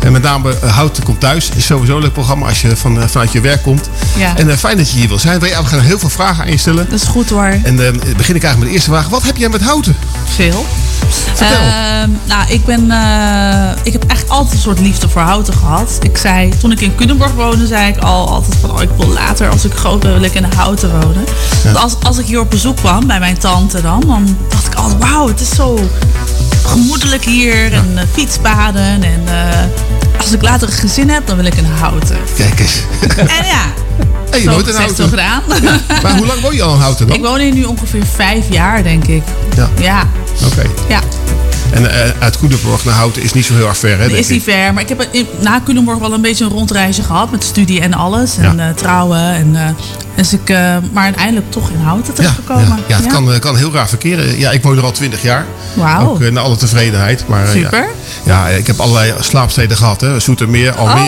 en 0.00 0.12
met 0.12 0.22
name 0.22 0.58
eh, 0.58 0.74
Hout 0.76 1.02
komt 1.04 1.20
thuis. 1.20 1.50
Is 1.56 1.66
sowieso 1.66 1.96
een 1.96 2.02
leuk 2.02 2.12
programma 2.12 2.46
als 2.46 2.60
je 2.62 2.76
van, 2.76 3.00
eh, 3.00 3.08
vanuit 3.08 3.32
je 3.32 3.40
werk 3.40 3.62
komt. 3.62 3.88
Ja. 4.16 4.36
En 4.36 4.58
fijn 4.58 4.76
dat 4.76 4.90
je 4.90 4.98
hier 4.98 5.08
wil 5.08 5.18
zijn. 5.18 5.40
We 5.40 5.48
gaan 5.64 5.80
heel 5.80 5.98
veel 5.98 6.08
vragen 6.08 6.44
aan 6.44 6.50
je 6.50 6.56
stellen. 6.56 6.86
Dat 6.90 7.00
is 7.00 7.06
goed 7.08 7.30
hoor. 7.30 7.58
En 7.62 7.76
begin 7.76 8.34
ik 8.34 8.42
eigenlijk 8.42 8.58
met 8.58 8.66
de 8.66 8.70
eerste 8.70 8.90
vraag. 8.90 9.08
Wat 9.08 9.22
heb 9.22 9.36
jij 9.36 9.48
met 9.48 9.62
houten? 9.62 9.96
Veel. 10.34 10.66
Vertel. 11.08 11.58
Ehm, 11.58 12.10
nou, 12.24 12.44
ik 12.48 12.64
ben. 12.64 12.90
eh, 12.90 13.70
ik 13.82 13.92
heb 13.92 14.04
echt 14.06 14.28
altijd 14.28 14.54
een 14.54 14.60
soort 14.60 14.80
liefde 14.80 15.08
voor 15.08 15.22
houten 15.22 15.54
gehad. 15.54 15.98
Ik 16.02 16.16
zei, 16.16 16.48
toen 16.58 16.72
ik 16.72 16.80
in 16.80 16.94
Culemborg 16.94 17.32
woonde, 17.32 17.66
zei 17.66 17.88
ik 17.88 17.98
al 17.98 18.28
altijd 18.28 18.54
van, 18.60 18.70
oh, 18.70 18.82
ik 18.82 18.88
wil 18.96 19.08
later, 19.08 19.48
als 19.48 19.64
ik 19.64 19.72
groot 19.72 20.00
ben, 20.00 20.12
wil 20.12 20.22
ik 20.22 20.34
in 20.34 20.42
de 20.50 20.56
houten 20.56 21.00
wonen. 21.00 21.24
Want 21.64 21.76
als, 21.76 21.96
als 22.02 22.18
ik 22.18 22.26
hier 22.26 22.40
op 22.40 22.50
bezoek 22.50 22.76
kwam 22.76 23.06
bij 23.06 23.18
mijn 23.18 23.38
tante 23.38 23.82
dan, 23.82 24.02
dan 24.06 24.36
dacht 24.48 24.66
ik 24.66 24.74
altijd, 24.74 25.00
wauw, 25.02 25.28
het 25.28 25.40
is 25.40 25.54
zo 25.54 25.78
gemoedelijk 26.66 27.24
hier 27.24 27.72
en 27.72 27.90
eh, 27.94 28.02
fietspaden 28.12 29.02
en 29.02 29.22
eh, 29.26 30.18
als 30.20 30.32
ik 30.32 30.42
later 30.42 30.68
een 30.68 30.74
gezin 30.74 31.08
heb, 31.10 31.26
dan 31.26 31.36
wil 31.36 31.44
ik 31.44 31.56
een 31.56 31.66
houten. 31.78 32.16
Kijk 32.36 32.60
eens. 32.60 32.82
en 33.16 33.44
ja, 33.44 33.64
Hey, 34.30 34.40
zo 34.40 34.50
nooit 34.50 34.66
in 34.68 34.74
Houten. 34.74 35.08
gedaan. 35.08 35.42
Maar 36.02 36.16
hoe 36.16 36.26
lang 36.26 36.40
woon 36.40 36.54
je 36.54 36.62
al 36.62 36.74
in 36.74 36.80
Houten 36.80 37.06
dan? 37.06 37.16
Ik 37.16 37.22
woon 37.22 37.40
hier 37.40 37.52
nu 37.52 37.64
ongeveer 37.64 38.06
vijf 38.14 38.44
jaar, 38.50 38.82
denk 38.82 39.06
ik. 39.06 39.22
Ja. 39.56 39.68
Ja, 39.80 40.08
Oké. 40.46 40.62
ja. 40.88 41.00
En 41.72 41.90
eh, 42.04 42.10
uit 42.18 42.38
Culemborg 42.38 42.84
naar 42.84 42.94
Houten 42.94 43.22
is 43.22 43.32
niet 43.32 43.44
zo 43.44 43.54
heel 43.54 43.68
erg 43.68 43.78
ver, 43.78 43.98
hè? 43.98 44.06
Is 44.06 44.28
niet 44.28 44.42
ver, 44.42 44.72
maar 44.74 44.82
ik 44.82 44.88
heb 44.88 45.08
in- 45.10 45.26
na 45.40 45.60
Culemborg 45.64 45.98
wel 45.98 46.12
een 46.12 46.20
beetje 46.20 46.44
een 46.44 46.50
rondreisje 46.50 47.02
gehad 47.02 47.30
met 47.30 47.44
studie 47.44 47.80
en 47.80 47.94
alles. 47.94 48.36
En 48.36 48.60
eh, 48.60 48.68
trouwen. 48.74 49.18
En, 49.20 49.56
eh, 49.56 49.68
dus 50.16 50.32
ik, 50.32 50.48
maar 50.92 51.04
uiteindelijk 51.04 51.50
toch 51.50 51.70
in 51.70 51.80
Houten 51.80 52.14
terechtgekomen. 52.14 52.66
Ja, 52.68 52.76
ja 52.86 52.96
het 52.96 53.06
Kan, 53.06 53.38
kan 53.38 53.56
heel 53.56 53.72
raar 53.72 53.88
verkeren. 53.88 54.38
Ja, 54.38 54.50
ik 54.50 54.62
woon 54.62 54.76
er 54.76 54.84
al 54.84 54.92
twintig 54.92 55.22
jaar. 55.22 55.44
Wauw. 55.74 56.08
Ook 56.08 56.30
naar 56.30 56.42
alle 56.42 56.56
tevredenheid. 56.56 57.28
Maar, 57.28 57.46
Super. 57.46 57.86
Ja, 58.24 58.48
ik 58.48 58.66
heb 58.66 58.80
allerlei 58.80 59.14
slaapsteden 59.20 59.76
gehad. 59.76 60.00
Hè. 60.00 60.20
Zoetermeer, 60.20 60.72
Almere. 60.74 61.06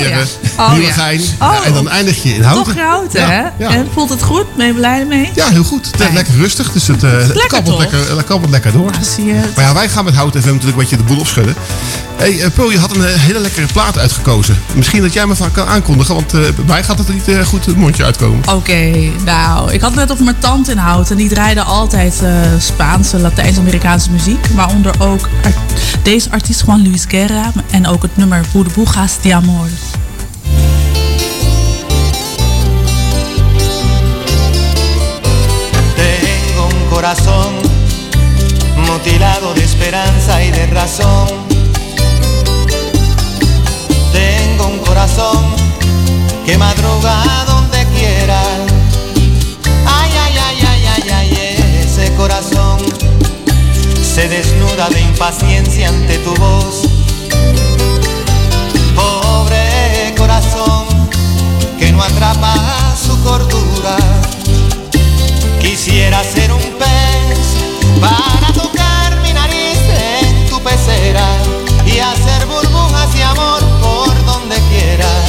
Oh, 0.58 0.78
ja. 0.78 1.00
Oh. 1.40 1.52
Ja, 1.52 1.64
en 1.64 1.72
dan 1.72 1.88
eindig 1.88 2.22
je 2.22 2.28
in 2.34 2.42
Houten. 2.42 2.74
Toch 2.74 2.82
Houten, 2.84 3.17
Hè? 3.26 3.66
En 3.66 3.86
voelt 3.92 4.10
het 4.10 4.22
goed? 4.22 4.44
Ben 4.56 4.66
je 4.66 4.72
blij 4.74 5.00
ermee? 5.00 5.30
Ja, 5.34 5.48
heel 5.48 5.64
goed. 5.64 5.86
Het 5.86 6.00
is 6.00 6.12
lekker 6.12 6.34
rustig, 6.34 6.72
dus 6.72 6.86
het, 6.86 7.02
het 7.02 7.26
lekker 7.26 7.46
kabbelt, 7.48 7.78
lekker, 7.78 8.16
het 8.16 8.24
kabbelt 8.24 8.50
lekker 8.50 8.72
door. 8.72 8.90
Zie 9.00 9.24
je 9.24 9.32
het? 9.32 9.56
Maar 9.56 9.64
ja, 9.64 9.74
wij 9.74 9.88
gaan 9.88 10.04
met 10.04 10.14
Hout 10.14 10.32
FM 10.36 10.46
natuurlijk 10.46 10.64
een 10.64 10.74
beetje 10.76 10.96
de 10.96 11.02
boel 11.02 11.18
opschudden. 11.18 11.54
hey, 12.16 12.40
eh, 12.42 12.50
Pearl, 12.54 12.70
je 12.70 12.78
had 12.78 12.96
een 12.96 13.04
eh, 13.06 13.14
hele 13.14 13.38
lekkere 13.38 13.66
plaat 13.72 13.98
uitgekozen. 13.98 14.58
Misschien 14.74 15.02
dat 15.02 15.12
jij 15.12 15.26
me 15.26 15.34
van 15.36 15.52
kan 15.52 15.66
aankondigen, 15.66 16.14
want 16.14 16.30
bij 16.32 16.52
mij 16.66 16.84
gaat 16.84 16.98
het 16.98 17.08
er 17.08 17.14
niet 17.14 17.46
goed 17.46 17.66
het 17.66 17.76
mondje 17.76 18.04
uitkomen. 18.04 18.48
Oké, 18.54 18.90
nou, 19.24 19.72
ik 19.72 19.80
had 19.80 19.94
net 19.94 20.12
over 20.12 20.24
mijn 20.24 20.38
tante 20.38 20.70
in 20.70 20.78
Houten. 20.78 21.10
En 21.16 21.16
die 21.22 21.28
draaide 21.28 21.62
altijd 21.62 22.22
Spaanse, 22.58 23.18
Latijns-Amerikaanse 23.18 24.10
muziek. 24.10 24.46
Waaronder 24.54 24.94
ook 24.98 25.28
art- 25.44 25.56
deze 26.02 26.30
artiest 26.30 26.62
Juan 26.66 26.82
Luis 26.88 27.04
Guerra. 27.08 27.52
En 27.70 27.86
ook 27.86 28.02
het 28.02 28.16
nummer 28.16 28.40
Burbujas 28.52 29.20
de 29.22 29.34
Amor. 29.34 29.68
Corazón 37.00 37.54
mutilado 38.88 39.54
de 39.54 39.62
esperanza 39.62 40.42
y 40.42 40.50
de 40.50 40.66
razón. 40.66 41.28
Tengo 44.12 44.66
un 44.66 44.78
corazón 44.80 45.44
que 46.44 46.58
madruga 46.58 47.22
donde 47.46 47.86
quiera. 47.94 48.42
Ay, 49.86 50.10
ay, 50.24 50.34
ay, 50.44 50.58
ay, 50.66 50.82
ay, 50.96 51.10
ay, 51.12 51.84
ese 51.84 52.12
corazón 52.16 52.78
se 54.02 54.28
desnuda 54.28 54.88
de 54.88 55.00
impaciencia 55.00 55.90
ante 55.90 56.18
tu 56.18 56.34
voz. 56.34 56.82
Pobre 58.96 60.14
corazón 60.16 60.84
que 61.78 61.92
no 61.92 62.02
atrapa 62.02 62.56
su 62.96 63.16
cordura. 63.22 63.96
Quisiera 65.88 66.22
ser 66.22 66.52
un 66.52 66.60
pez 66.60 67.56
para 67.98 68.52
tocar 68.52 69.18
mi 69.22 69.32
nariz 69.32 69.78
en 70.20 70.46
tu 70.50 70.62
pecera 70.62 71.26
y 71.86 71.98
hacer 71.98 72.44
burbujas 72.44 73.10
de 73.14 73.24
amor 73.24 73.62
por 73.80 74.26
donde 74.26 74.56
quiera. 74.68 75.27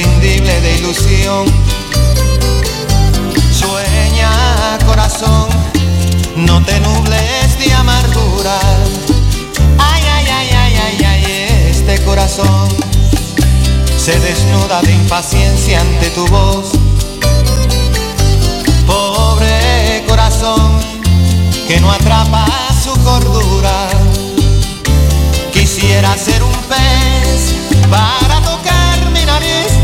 Imprescindible 0.00 0.60
de 0.60 0.78
ilusión. 0.78 1.46
Sueña 3.52 4.78
corazón, 4.86 5.48
no 6.36 6.62
te 6.64 6.78
nubles 6.80 7.58
de 7.58 7.72
amargura. 7.72 8.58
Ay, 9.78 10.02
ay, 10.14 10.26
ay, 10.32 10.48
ay, 10.54 10.74
ay, 10.84 11.04
ay, 11.04 11.68
este 11.70 12.02
corazón 12.04 12.68
se 13.98 14.18
desnuda 14.20 14.80
de 14.82 14.92
impaciencia 14.92 15.80
ante 15.80 16.10
tu 16.10 16.26
voz. 16.28 16.72
Pobre 18.86 20.04
corazón 20.08 20.80
que 21.68 21.80
no 21.80 21.90
atrapa 21.90 22.46
su 22.82 22.92
cordura. 23.02 23.88
Quisiera 25.52 26.16
ser 26.16 26.42
un 26.42 26.52
pez 26.68 27.54
para 27.90 28.40
tocar 28.40 29.10
mi 29.12 29.24
nariz 29.24 29.79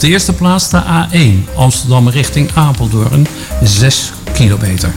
De 0.00 0.08
eerste 0.08 0.32
plaats 0.32 0.70
de 0.70 0.82
A1 0.82 1.54
Amsterdam 1.54 2.08
richting 2.08 2.50
Apeldoorn, 2.54 3.26
6 3.62 4.12
kilometer. 4.32 4.94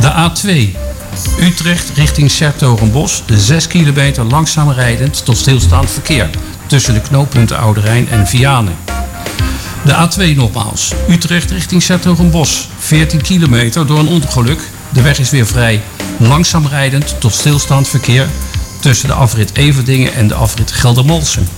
De 0.00 0.12
A2 0.12 0.76
Utrecht 1.40 1.90
richting 1.94 2.30
Sertogenbos, 2.30 3.22
6 3.26 3.66
kilometer 3.66 4.24
langzaam 4.24 4.70
rijdend 4.70 5.24
tot 5.24 5.36
stilstaand 5.36 5.90
verkeer 5.90 6.30
tussen 6.66 6.94
de 6.94 7.00
knooppunten 7.00 7.58
Oude 7.58 7.80
Rijn 7.80 8.08
en 8.08 8.26
Vianen. 8.26 8.74
De 9.84 10.08
A2 10.08 10.36
nogmaals. 10.36 10.92
Utrecht 11.08 11.50
richting 11.50 11.82
Sertogenbos. 11.82 12.68
14 12.78 13.22
kilometer 13.22 13.86
door 13.86 13.98
een 13.98 14.08
ongeluk. 14.08 14.60
De 14.92 15.02
weg 15.02 15.18
is 15.18 15.30
weer 15.30 15.46
vrij. 15.46 15.80
Langzaam 16.18 16.66
rijdend 16.66 17.16
tot 17.20 17.34
stilstaand 17.34 17.88
verkeer 17.88 18.28
tussen 18.80 19.08
de 19.08 19.14
afrit 19.14 19.56
Everdingen 19.56 20.14
en 20.14 20.28
de 20.28 20.34
afrit 20.34 20.72
Geldermalsen. 20.72 21.48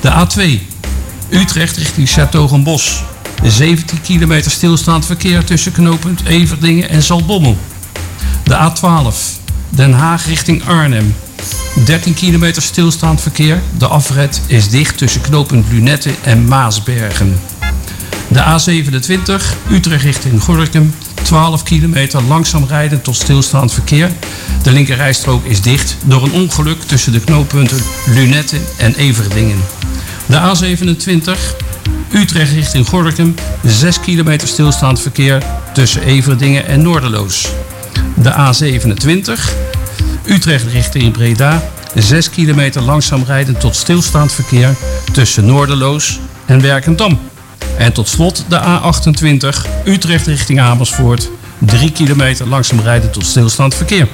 De 0.00 0.10
A2 0.10 0.74
Utrecht 1.28 1.76
richting 1.76 2.08
Sertogenbos. 2.08 3.02
17 3.42 4.00
kilometer 4.00 4.50
stilstaand 4.50 5.06
verkeer 5.06 5.44
tussen 5.44 5.72
knooppunt 5.72 6.20
Everdingen 6.26 6.88
en 6.88 7.02
Zaltbommel. 7.02 7.58
De 8.44 8.54
A12 8.54 9.14
Den 9.68 9.92
Haag 9.92 10.26
richting 10.26 10.64
Arnhem. 10.64 11.14
13 11.84 12.14
kilometer 12.14 12.62
stilstaand 12.62 13.20
verkeer. 13.20 13.62
De 13.78 13.86
afrit 13.86 14.40
is 14.46 14.68
dicht 14.68 14.98
tussen 14.98 15.20
knooppunt 15.20 15.66
Lunette 15.70 16.10
en 16.22 16.44
Maasbergen. 16.44 17.40
De 18.28 18.40
A27 18.40 19.42
Utrecht 19.70 20.02
richting 20.04 20.42
Gorkum. 20.42 20.94
12 21.22 21.62
kilometer 21.62 22.22
langzaam 22.22 22.64
rijden 22.64 23.02
tot 23.02 23.16
stilstaand 23.16 23.72
verkeer. 23.72 24.10
De 24.62 24.72
linkerrijstrook 24.72 25.44
is 25.44 25.60
dicht 25.60 25.96
door 26.04 26.22
een 26.22 26.32
ongeluk 26.32 26.82
tussen 26.82 27.12
de 27.12 27.20
knooppunten 27.20 27.78
Lunette 28.06 28.56
en 28.76 28.94
Everdingen. 28.94 29.62
De 30.26 30.36
A27 30.36 31.30
Utrecht 32.12 32.52
richting 32.52 32.86
Gorkum. 32.86 33.34
6 33.64 34.00
kilometer 34.00 34.48
stilstaand 34.48 35.00
verkeer 35.00 35.42
tussen 35.72 36.02
Everdingen 36.02 36.66
en 36.66 36.82
Noorderloos. 36.82 37.48
De 38.14 38.32
A27 38.32 39.40
Utrecht 40.24 40.66
richting 40.72 41.12
Breda. 41.12 41.62
6 41.94 42.30
kilometer 42.30 42.82
langzaam 42.82 43.22
rijden 43.26 43.58
tot 43.58 43.76
stilstaand 43.76 44.32
verkeer 44.32 44.74
tussen 45.12 45.46
Noorderloos 45.46 46.18
en 46.46 46.60
Werkendam. 46.60 47.18
En 47.78 47.92
tot 47.92 48.08
slot 48.08 48.44
de 48.48 48.60
A28 48.60 49.68
Utrecht 49.84 50.26
richting 50.26 50.60
Amersfoort. 50.60 51.30
3 51.58 51.92
kilometer 51.92 52.48
langzaam 52.48 52.80
rijden 52.80 53.10
tot 53.10 53.26
stilstaand 53.26 53.74
verkeer. 53.74 54.08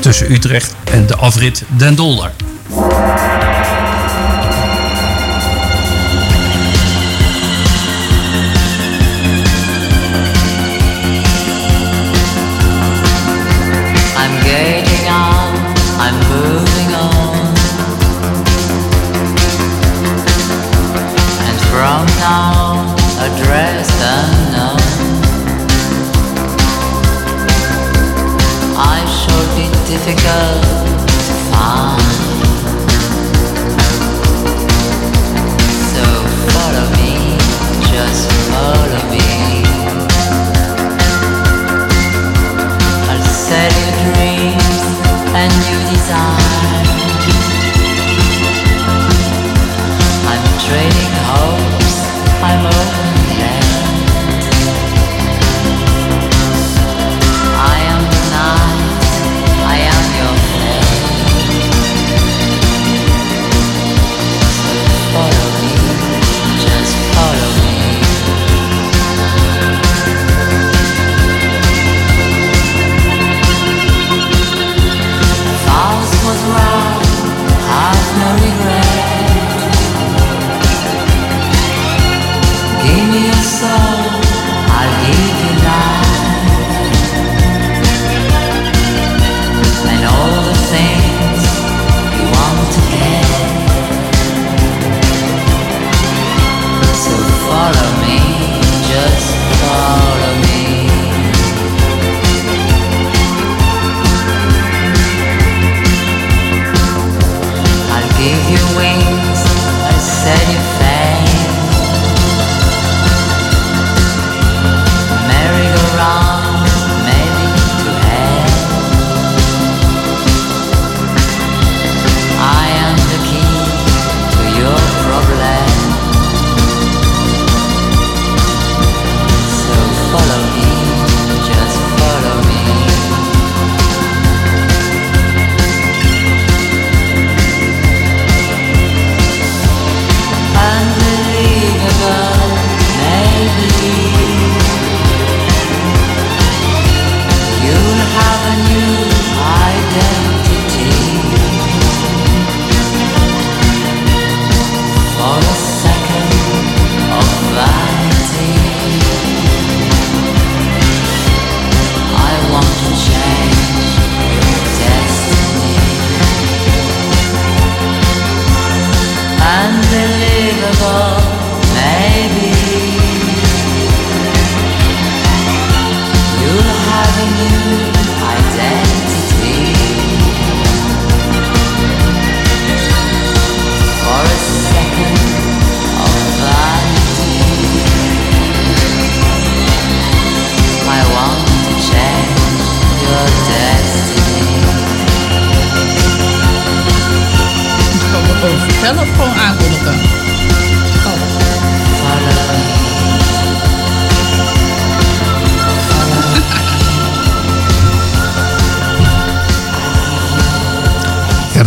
Tussen 0.00 0.32
Utrecht 0.32 0.74
en 0.84 1.06
de 1.06 1.16
afrit 1.16 1.64
Den 1.76 1.94
Dolder. 1.94 2.32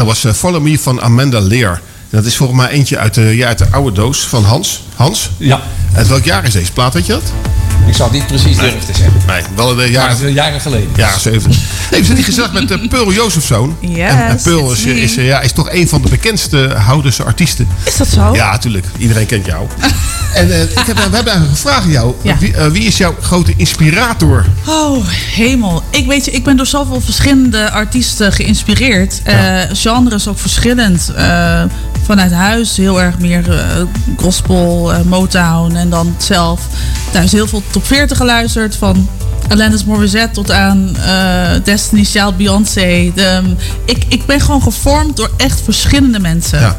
Dat 0.05 0.09
was 0.09 0.23
eh, 0.23 0.33
Follow 0.33 0.61
Me 0.61 0.79
van 0.79 1.01
Amanda 1.01 1.39
Lear. 1.39 1.81
Dat 2.09 2.25
is 2.25 2.35
volgens 2.35 2.59
mij 2.59 2.69
eentje 2.69 2.97
uit 2.97 3.13
de, 3.13 3.21
ja, 3.21 3.47
uit 3.47 3.57
de 3.57 3.65
oude 3.71 3.91
doos 3.91 4.27
van 4.27 4.43
Hans. 4.43 4.83
Hans? 4.95 5.29
Ja. 5.37 5.61
Uit 5.95 6.07
welk 6.07 6.23
jaar 6.23 6.43
is 6.43 6.53
deze 6.53 6.71
plaat, 6.71 6.93
weet 6.93 7.05
je 7.05 7.11
dat? 7.11 7.33
Ik 7.91 7.97
zou 7.97 8.09
het 8.09 8.19
niet 8.19 8.27
precies 8.27 8.57
durven 8.57 8.79
te 8.79 8.93
zeggen. 8.93 9.21
Nee, 9.27 9.41
wel 9.55 9.75
de 9.75 9.91
jaren, 9.91 10.21
Maar 10.21 10.29
jaren 10.29 10.61
geleden. 10.61 10.89
jaren 10.95 11.19
70. 11.19 11.61
Hey, 11.61 11.87
we 11.89 11.95
zitten 11.95 12.15
hier 12.15 12.23
gezellig 12.23 12.53
met 12.53 12.71
uh, 12.71 12.87
Pearl 12.87 13.13
Jozefzoon. 13.13 13.77
Yes, 13.79 14.11
en, 14.11 14.27
en 14.27 14.41
Pearl 14.43 14.71
it's 14.71 14.83
is, 14.83 15.17
eh, 15.17 15.25
ja, 15.25 15.41
is 15.41 15.51
toch 15.51 15.71
een 15.71 15.87
van 15.87 16.01
de 16.01 16.09
bekendste 16.09 16.73
Houdense 16.75 17.23
artiesten. 17.23 17.67
Is 17.83 17.97
dat 17.97 18.07
zo? 18.07 18.33
Ja, 18.33 18.51
natuurlijk. 18.51 18.85
Iedereen 18.97 19.25
kent 19.25 19.45
jou. 19.45 19.67
en 20.33 20.51
eh, 20.51 20.61
ik 20.61 20.77
heb, 20.77 20.95
we 20.95 21.01
hebben 21.01 21.11
eigenlijk 21.11 21.51
gevraagd 21.51 21.83
aan 21.83 21.91
jou. 21.91 22.15
Ja. 22.21 22.37
Wie, 22.37 22.53
eh, 22.53 22.67
wie 22.67 22.83
is 22.83 22.97
jouw 22.97 23.15
grote 23.21 23.53
inspirator? 23.57 24.45
Oh, 24.65 25.07
hemel. 25.33 25.83
Ik 25.89 26.07
weet 26.07 26.25
je, 26.25 26.31
ik 26.31 26.43
ben 26.43 26.57
door 26.57 26.67
zoveel 26.67 27.01
verschillende 27.01 27.71
artiesten 27.71 28.33
geïnspireerd. 28.33 29.21
Eh 29.23 29.61
genres 29.71 30.27
ook 30.27 30.39
verschillend. 30.39 31.11
Vanuit 32.11 32.31
huis 32.31 32.77
heel 32.77 33.01
erg 33.01 33.19
meer 33.19 33.59
eh, 33.59 33.81
gospel, 34.17 34.93
eh, 34.93 35.01
Motown 35.01 35.75
en 35.75 35.89
dan 35.89 36.15
zelf 36.17 36.67
thuis 37.11 37.31
heel 37.31 37.47
veel 37.47 37.63
top 37.71 37.85
40 37.85 38.17
geluisterd. 38.17 38.75
Van 38.75 39.09
Alanis 39.51 39.83
Morissette 39.85 40.33
tot 40.33 40.51
aan 40.51 40.95
eh, 41.05 41.63
Destiny's 41.63 42.11
Child, 42.11 42.37
Beyoncé. 42.37 43.11
De, 43.15 43.55
ik, 43.85 44.03
ik 44.07 44.25
ben 44.25 44.41
gewoon 44.41 44.61
gevormd 44.61 45.17
door 45.17 45.31
echt 45.37 45.61
verschillende 45.63 46.19
mensen. 46.19 46.59
Ja. 46.59 46.77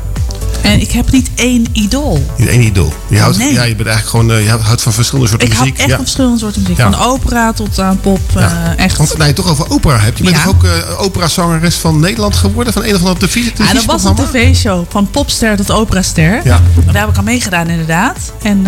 En 0.63 0.81
ik 0.81 0.91
heb 0.93 1.11
niet 1.11 1.31
één 1.35 1.67
idool. 1.73 2.25
Je 2.37 2.49
één 2.49 2.61
idool. 2.63 2.93
Je, 3.09 3.19
houdt, 3.19 3.39
Nee. 3.39 3.53
ja, 3.53 3.63
je 3.63 3.75
bent 3.77 3.89
eigenlijk 3.89 4.09
gewoon, 4.09 4.31
eh, 4.39 4.45
je 4.45 4.51
houdt 4.63 4.83
van 4.83 4.93
verschillende 4.93 5.31
soorten 5.31 5.49
Ik 5.49 5.55
hou 5.55 5.65
muziek. 5.65 5.81
echt 5.81 5.89
ja. 5.91 5.95
van 5.97 6.05
verschillende 6.05 6.39
soorten 6.39 6.61
muziek. 6.63 6.77
Ja. 6.79 6.91
Van 6.91 7.01
opera 7.03 7.53
tot 7.53 7.79
aan 7.79 8.01
pop. 8.01 8.21
eh, 8.37 8.45
echt. 8.77 8.97
Want 8.97 9.17
nou, 9.17 9.29
je 9.29 9.35
toch 9.35 9.49
over 9.51 9.71
opera 9.71 9.99
hebt. 9.99 10.19
Je 10.19 10.25
bent 10.25 10.37
Ja. 10.37 10.43
toch 10.43 10.55
ook 10.55 10.65
eh 10.65 10.71
operazangeres 11.01 11.75
van 11.77 12.01
Nederland 12.01 12.37
geworden? 12.37 12.73
Van 12.73 12.85
een 12.85 12.95
of 12.95 13.01
andere 13.01 13.19
televisie 13.19 13.53
Ja, 13.67 13.73
dat 13.73 13.85
was 13.85 14.05
een 14.05 14.15
tv-show 14.15 14.85
van 14.89 15.11
popster 15.11 15.57
tot 15.57 15.71
operaster. 15.71 16.41
Ja. 16.45 16.61
Daar 16.93 17.01
heb 17.03 17.09
ik 17.11 17.17
aan 17.19 17.25
meegedaan 17.25 17.69
inderdaad. 17.69 18.33
En 18.43 18.67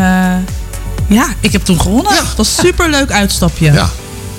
ja, 1.06 1.26
ik 1.40 1.52
heb 1.52 1.64
toen 1.64 1.80
gewonnen. 1.80 2.12
Dat 2.14 2.34
was 2.36 2.58
een 2.58 2.64
superleuk 2.64 3.10
uitstapje. 3.10 3.72
Ja. 3.72 3.90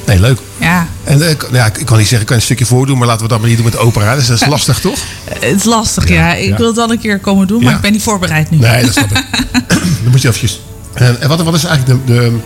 Nee, 0.06 0.20
leuk. 0.20 0.40
Ja. 0.58 0.88
En 1.04 1.22
eh, 1.22 1.30
ik- 1.30 1.48
ja, 1.52 1.66
ik 1.66 1.86
kan 1.86 1.98
niet 1.98 2.08
zeggen, 2.08 2.20
ik 2.22 2.26
kan 2.26 2.36
een 2.36 2.42
stukje 2.42 2.66
voordoen, 2.66 2.98
maar 2.98 3.08
laten 3.08 3.22
we 3.24 3.28
dat 3.28 3.40
maar 3.40 3.48
niet 3.48 3.58
doen 3.58 3.66
met 3.66 3.78
opera. 3.78 4.16
Dus 4.16 4.28
dat 4.28 4.42
is 4.42 4.48
lastig, 4.56 4.80
toch? 4.80 4.98
Eh, 5.26 5.34
Het 5.50 5.56
is 5.60 5.64
lastig, 5.64 6.08
ja. 6.10 6.34
Ik 6.34 6.50
ja. 6.50 6.58
wil 6.58 6.68
het 6.68 6.76
wel 6.76 6.92
een 6.92 7.00
keer 7.00 7.20
komen 7.20 7.48
doen, 7.48 7.60
maar 7.60 7.70
Ja. 7.70 7.76
ik 7.76 7.82
ben 7.82 7.92
niet 7.92 8.04
voorbereid 8.04 8.50
nu. 8.50 8.58
Nee, 8.58 8.84
dat 8.86 8.94
snap 8.94 9.12
ik. 9.12 9.24
dan 10.04 10.12
moet 10.12 10.22
je 10.22 10.28
eventjes... 10.28 10.62
En, 10.94 11.22
en 11.22 11.28
wat, 11.30 11.42
wat 11.44 11.54
is 11.56 11.64
eigenlijk 11.64 12.08
de, 12.08 12.14
de, 12.14 12.38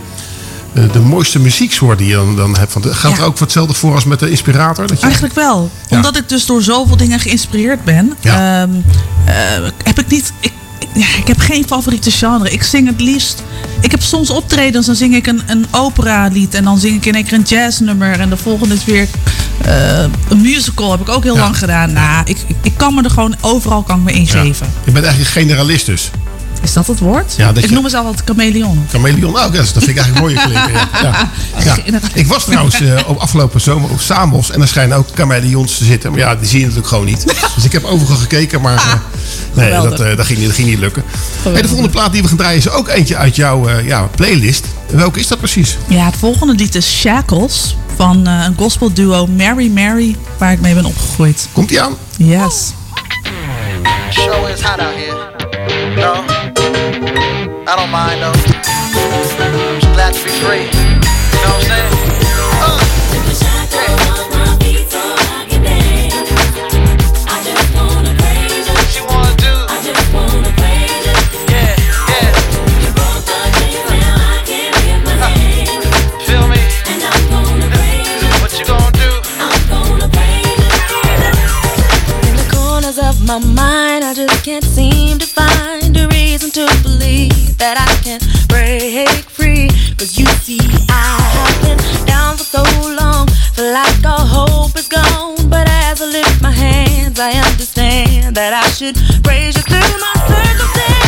de, 0.72 0.86
de 0.92 0.98
mooiste 1.00 1.38
muzieksoort 1.38 1.98
die 1.98 2.06
je 2.06 2.14
dan, 2.14 2.36
dan 2.36 2.56
hebt? 2.56 2.72
Want 2.72 2.86
gaat 2.90 3.18
er 3.18 3.24
ook 3.24 3.36
voor 3.36 3.46
hetzelfde 3.46 3.74
voor 3.74 3.94
als 3.94 4.04
met 4.04 4.18
de 4.18 4.30
inspirator? 4.30 4.86
Dat 4.86 4.96
je, 4.98 5.02
Eigenlijk 5.04 5.34
wel. 5.34 5.70
Omdat 5.88 6.16
ik 6.16 6.28
dus 6.28 6.46
door 6.46 6.62
zoveel 6.62 6.96
dingen 6.96 7.20
geïnspireerd 7.20 7.84
ben, 7.84 8.12
ehm, 8.22 8.68
eh, 9.24 9.34
heb 9.84 9.98
ik 9.98 10.06
niet. 10.08 10.32
Ik- 10.40 10.52
ja, 11.00 11.16
ik 11.18 11.26
heb 11.26 11.38
geen 11.38 11.64
favoriete 11.66 12.10
genre. 12.10 12.50
Ik 12.50 12.62
zing 12.62 12.86
het 12.86 13.00
liefst. 13.00 13.42
Ik 13.80 13.90
heb 13.90 14.02
soms 14.02 14.30
optredens, 14.30 14.86
dan 14.86 14.94
zing 14.94 15.14
ik 15.14 15.26
een, 15.26 15.42
een 15.46 15.66
opera-lied. 15.70 16.54
En 16.54 16.64
dan 16.64 16.78
zing 16.78 16.96
ik 16.96 17.06
in 17.06 17.14
één 17.14 17.24
keer 17.24 17.32
een 17.32 17.42
jazznummer. 17.42 18.20
En 18.20 18.28
de 18.28 18.36
volgende 18.36 18.74
is 18.74 18.84
weer 18.84 19.08
eh, 19.64 20.02
een 20.28 20.40
musical. 20.40 20.90
Heb 20.90 21.00
ik 21.00 21.08
ook 21.08 21.22
heel 21.22 21.36
lang 21.36 21.58
gedaan. 21.58 21.92
Nou, 21.92 22.22
ik, 22.24 22.38
ik, 22.62 22.72
kan 22.76 22.94
me 22.94 23.02
er 23.02 23.10
gewoon 23.10 23.36
overal 23.40 23.82
kan 23.82 23.98
ik 23.98 24.04
me 24.04 24.12
ingeven. 24.12 24.72
Je 24.84 24.90
bent 24.90 25.04
eigenlijk 25.04 25.36
een 25.36 25.42
generalist 25.42 25.86
dus. 25.86 26.10
Is 26.62 26.72
dat 26.72 26.86
het 26.86 26.98
woord? 26.98 27.34
Ja, 27.36 27.46
dat 27.52 27.56
ik 27.62 27.68
je- 27.68 27.74
noem 27.74 27.82
mezelf 27.82 28.06
altijd 28.06 28.28
chameleon. 28.28 28.86
Chameleon, 28.90 29.32
nou, 29.32 29.52
dat 29.52 29.66
vind 29.68 29.88
ik 29.88 29.96
eigenlijk 29.96 30.18
mooie 30.20 30.34
klinken. 30.34 30.72
Ja. 30.72 30.88
Ja. 31.64 31.76
Ja. 31.84 31.98
Ik 32.14 32.26
was 32.26 32.44
trouwens 32.44 32.80
eh, 32.80 33.00
op 33.06 33.16
afgelopen 33.18 33.60
zomer 33.60 33.90
op 33.90 34.00
Samos 34.00 34.50
en 34.50 34.60
er 34.60 34.68
schijnen 34.68 34.96
ook 34.96 35.06
chameleons 35.14 35.78
te 35.78 35.84
zitten. 35.84 36.10
Maar 36.10 36.20
ja, 36.20 36.34
die 36.36 36.48
zie 36.48 36.58
je 36.58 36.64
natuurlijk 36.64 36.88
gewoon 36.90 37.04
niet. 37.04 37.24
Dus 37.54 37.64
ik 37.64 37.72
heb 37.72 37.84
overal 37.84 38.16
gekeken, 38.16 38.60
maar 38.60 38.74
eh, 38.76 38.92
nee, 39.54 39.64
Geweldig. 39.66 39.90
dat, 39.98 40.06
eh, 40.06 40.16
dat, 40.16 40.26
ging, 40.26 40.38
niet- 40.38 40.46
dat 40.46 40.56
ging 40.56 40.68
niet 40.68 40.78
lukken. 40.78 41.04
Hey, 41.42 41.62
de 41.62 41.68
volgende 41.68 41.90
plaat 41.92 42.12
die 42.12 42.22
we 42.22 42.28
gaan 42.28 42.36
draaien 42.36 42.58
is 42.58 42.68
ook 42.70 42.88
eentje 42.88 43.16
uit 43.16 43.36
jouw 43.36 43.68
eh, 43.68 43.86
ja, 43.86 44.02
playlist. 44.16 44.64
Welke 44.90 45.18
is 45.20 45.26
dat 45.26 45.38
precies? 45.38 45.76
Ja, 45.88 46.04
het 46.04 46.16
volgende 46.16 46.54
lied 46.54 46.74
is 46.74 46.98
Shackles 46.98 47.76
van 47.96 48.26
eh, 48.26 48.44
een 48.46 48.54
gospelduo 48.56 49.26
Mary 49.26 49.68
Mary, 49.68 50.16
waar 50.38 50.52
ik 50.52 50.60
mee 50.60 50.74
ben 50.74 50.84
opgegroeid. 50.84 51.48
Komt 51.52 51.68
die 51.68 51.80
aan? 51.82 51.92
Yes. 52.16 52.72
Show 54.10 54.48
is 54.48 54.60
hot 54.60 54.78
out 54.78 54.94
here. 54.94 55.28
No, 55.96 56.12
I 57.70 57.76
don't 57.76 57.88
mind 57.88 58.20
though. 58.20 58.32
Just 58.32 59.92
glad 59.94 60.12
to 60.12 60.24
be 60.24 60.30
free. 60.42 60.66
You 60.66 61.46
know 61.46 61.54
what 61.54 61.70
I'm 61.70 61.90
saying? 61.92 61.99
That 87.58 87.76
I 87.78 87.92
can 88.02 88.20
break 88.48 89.28
free. 89.30 89.68
Cause 89.98 90.18
you 90.18 90.26
see, 90.44 90.60
I 90.88 91.18
have 91.36 91.56
been 91.62 92.06
down 92.06 92.36
for 92.36 92.44
so 92.44 92.62
long, 93.00 93.26
feel 93.54 93.72
like 93.72 94.04
all 94.04 94.26
hope 94.26 94.76
is 94.76 94.88
gone. 94.88 95.48
But 95.48 95.68
as 95.68 96.00
I 96.00 96.06
lift 96.06 96.42
my 96.42 96.50
hands, 96.52 97.18
I 97.18 97.32
understand 97.32 98.36
that 98.36 98.52
I 98.52 98.66
should 98.70 98.96
raise 99.26 99.56
you 99.56 99.62
through 99.62 99.98
my 100.00 100.14
circumstance. 100.28 100.99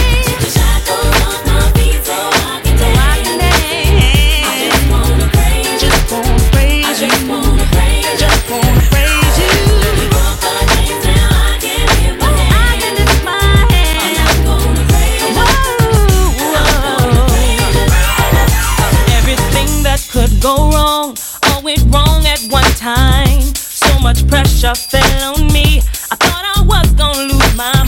Wrong 21.90 22.26
at 22.26 22.40
one 22.50 22.70
time. 22.76 23.40
So 23.54 23.98
much 24.00 24.26
pressure 24.28 24.74
fell 24.74 25.34
on 25.34 25.52
me. 25.52 25.80
I 26.10 26.16
thought 26.16 26.44
I 26.56 26.62
was 26.62 26.90
gonna 26.92 27.32
lose 27.32 27.56
my 27.56 27.81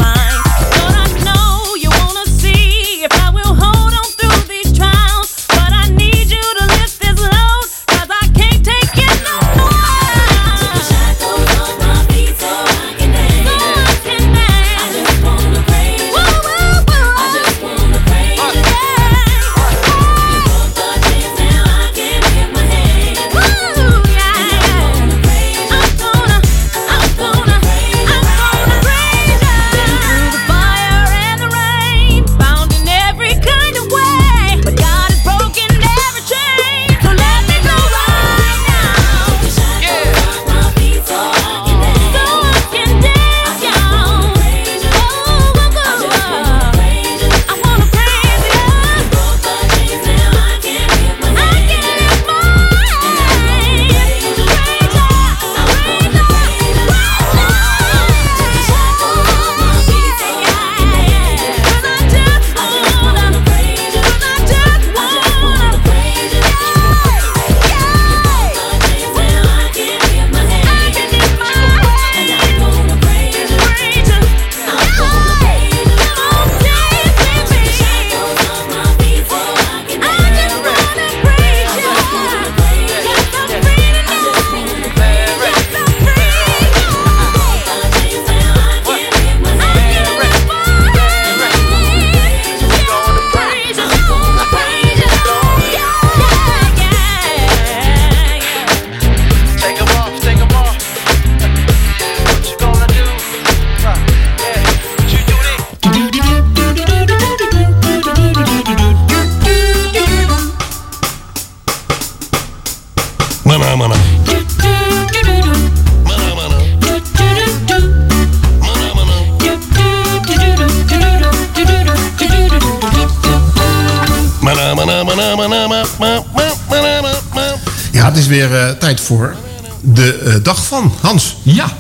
het 128.15 128.23
is 128.23 128.29
weer 128.29 128.55
eh, 128.61 128.71
tijd 128.71 129.01
voor 129.01 129.35
de 129.81 130.15
eh, 130.19 130.35
dag 130.43 130.67
van 130.67 130.93
Hans. 131.01 131.37
Ja. 131.43 131.77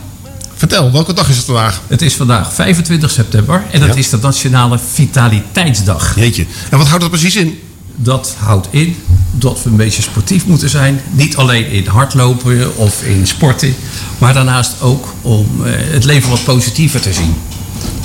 Vertel, 0.54 0.92
welke 0.92 1.12
dag 1.12 1.28
is 1.28 1.36
het 1.36 1.44
vandaag? 1.44 1.80
Het 1.86 2.02
is 2.02 2.14
vandaag 2.14 2.54
25 2.54 3.10
september 3.10 3.62
en 3.70 3.80
dat 3.80 3.88
Ja. 3.88 3.94
is 3.94 4.08
de 4.08 4.18
Nationale 4.22 4.78
Vitaliteitsdag. 4.92 6.16
Jeetje. 6.16 6.46
En 6.70 6.78
wat 6.78 6.86
houdt 6.86 7.00
dat 7.02 7.10
precies 7.10 7.36
in? 7.36 7.58
Dat 7.96 8.34
houdt 8.38 8.66
in 8.70 8.96
dat 9.30 9.62
we 9.62 9.70
een 9.70 9.76
beetje 9.76 10.02
sportief 10.02 10.46
moeten 10.46 10.68
zijn. 10.68 11.00
Niet 11.10 11.36
alleen 11.36 11.70
in 11.70 11.86
hardlopen 11.86 12.76
of 12.76 13.02
in 13.02 13.26
sporten, 13.26 13.74
maar 14.18 14.34
daarnaast 14.34 14.72
ook 14.80 15.14
om 15.22 15.46
eh, 15.64 15.72
het 15.76 16.04
leven 16.04 16.30
wat 16.30 16.44
positiever 16.44 17.00
te 17.00 17.12
zien. 17.12 17.34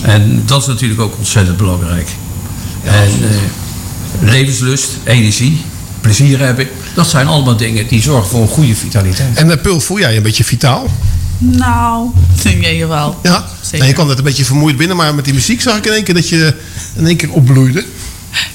En 0.02 0.44
dat 0.46 0.62
is 0.62 0.68
natuurlijk 0.68 1.02
ook 1.02 1.18
ontzettend 1.18 1.58
belangrijk. 1.58 2.08
En 2.84 2.94
eh, 3.22 4.30
levenslust, 4.32 4.90
energie, 5.04 5.62
plezier 6.02 6.40
hebben, 6.40 6.68
dat 7.00 7.10
zijn 7.10 7.28
allemaal 7.28 7.56
dingen 7.56 7.88
die 7.88 8.02
zorgen 8.02 8.30
voor 8.30 8.42
een 8.42 8.48
goede 8.48 8.76
vitaliteit. 8.76 9.38
En 9.38 9.48
uh, 9.48 9.56
Pul, 9.62 9.80
voel 9.80 10.00
jij 10.00 10.12
je 10.12 10.18
een 10.18 10.24
beetje 10.24 10.44
vitaal? 10.44 10.88
Nou, 11.38 12.10
denk 12.44 12.66
je 12.66 12.88
wel. 12.88 13.20
Ja. 13.24 13.46
Zeker. 13.62 13.80
En 13.80 13.88
je 13.88 13.94
kwam 13.94 14.08
net 14.08 14.18
een 14.18 14.24
beetje 14.24 14.46
vermoeid 14.46 14.78
binnen, 14.78 14.98
maar 14.98 15.16
met 15.16 15.26
die 15.26 15.34
muziek 15.34 15.62
zag 15.62 15.78
ik 15.78 15.86
in 15.86 15.92
één 15.92 16.04
keer 16.04 16.14
dat 16.14 16.30
je 16.30 16.54
in 16.96 17.08
één 17.08 17.18
keer 17.18 17.32
opbloeide. 17.32 17.86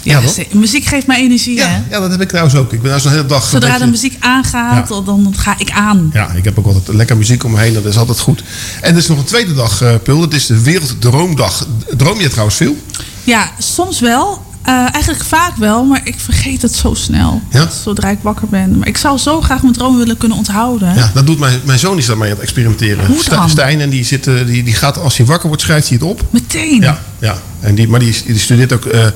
Ja, 0.03 0.21
muziek 0.53 0.85
geeft 0.85 1.07
mij 1.07 1.21
energie, 1.21 1.61
hè? 1.61 1.83
Ja, 1.91 2.01
dat 2.01 2.11
heb 2.11 2.21
ik 2.21 2.29
trouwens 2.29 2.57
ook. 2.57 2.73
Ik 2.73 2.81
ben 2.81 2.91
nou 2.91 3.03
zo'n 3.03 3.11
hele 3.11 3.27
dag... 3.27 3.45
Zodra 3.45 3.79
de 3.79 3.87
muziek 3.87 4.17
aangaat, 4.21 4.89
dan 4.89 5.35
ga 5.37 5.55
ik 5.59 5.71
aan. 5.71 6.11
Ja, 6.13 6.31
ik 6.31 6.45
heb 6.45 6.59
ook 6.59 6.67
altijd 6.67 6.97
lekker 6.97 7.17
muziek 7.17 7.45
om 7.45 7.51
me 7.51 7.59
heen. 7.59 7.73
Dat 7.73 7.85
is 7.85 7.97
altijd 7.97 8.19
goed. 8.19 8.43
En 8.81 8.93
er 8.93 8.99
is 8.99 9.09
nog 9.09 9.19
een 9.19 9.25
tweede 9.25 9.55
dag, 9.55 9.83
eh 9.83 9.95
Pul. 10.03 10.21
Dat 10.21 10.33
is 10.33 10.47
de 10.47 10.61
Werelddroomdag. 10.61 11.67
Droom 11.97 12.21
je 12.21 12.29
trouwens 12.29 12.57
veel? 12.57 12.77
Ja, 13.25 13.53
soms 13.59 14.01
wel. 14.01 14.54
Eh, 14.65 14.73
eigenlijk 14.93 15.25
vaak 15.25 15.57
wel, 15.57 15.85
maar 15.85 16.01
ik 16.05 16.15
vergeet 16.19 16.63
het 16.63 16.75
zo 16.75 16.95
snel. 16.95 17.43
Ja? 17.51 17.69
Zodra 17.83 18.09
ik 18.09 18.19
wakker 18.23 18.49
ben. 18.49 18.79
Maar 18.79 18.89
ik 18.89 18.97
zou 18.97 19.19
zo 19.19 19.41
graag 19.41 19.63
mijn 19.63 19.75
droom 19.75 19.97
willen 19.97 20.17
kunnen 20.17 20.39
onthouden. 20.39 20.95
Ja, 20.95 21.11
dat 21.15 21.27
doet 21.27 21.39
mijn, 21.39 21.61
mijn 21.65 21.79
zoon 21.79 21.99
is 21.99 22.07
daarmee 22.07 22.29
aan 22.29 22.35
het 22.35 22.43
experimenteren. 22.45 23.07
Hoe 23.07 23.25
dan? 23.29 23.51
Stijn, 23.51 23.81
en 23.81 23.91
die, 23.91 24.05
zit, 24.05 24.25
die, 24.25 24.63
die 24.63 24.75
gaat, 24.75 24.99
als 24.99 25.17
hij 25.17 25.27
wakker 25.27 25.49
wordt, 25.49 25.63
schrijft 25.63 25.89
hij 25.89 25.97
het 26.01 26.07
op. 26.07 26.23
Meteen? 26.31 26.81
Ja, 26.81 26.99
ja. 27.19 27.39
En 27.61 27.75
die, 27.75 27.89
maar 27.89 28.01
die, 28.01 28.23
die 28.27 28.39
studeert 28.39 28.73
ook 28.73 28.85
eh, 28.85 29.07
eh, 29.07 29.13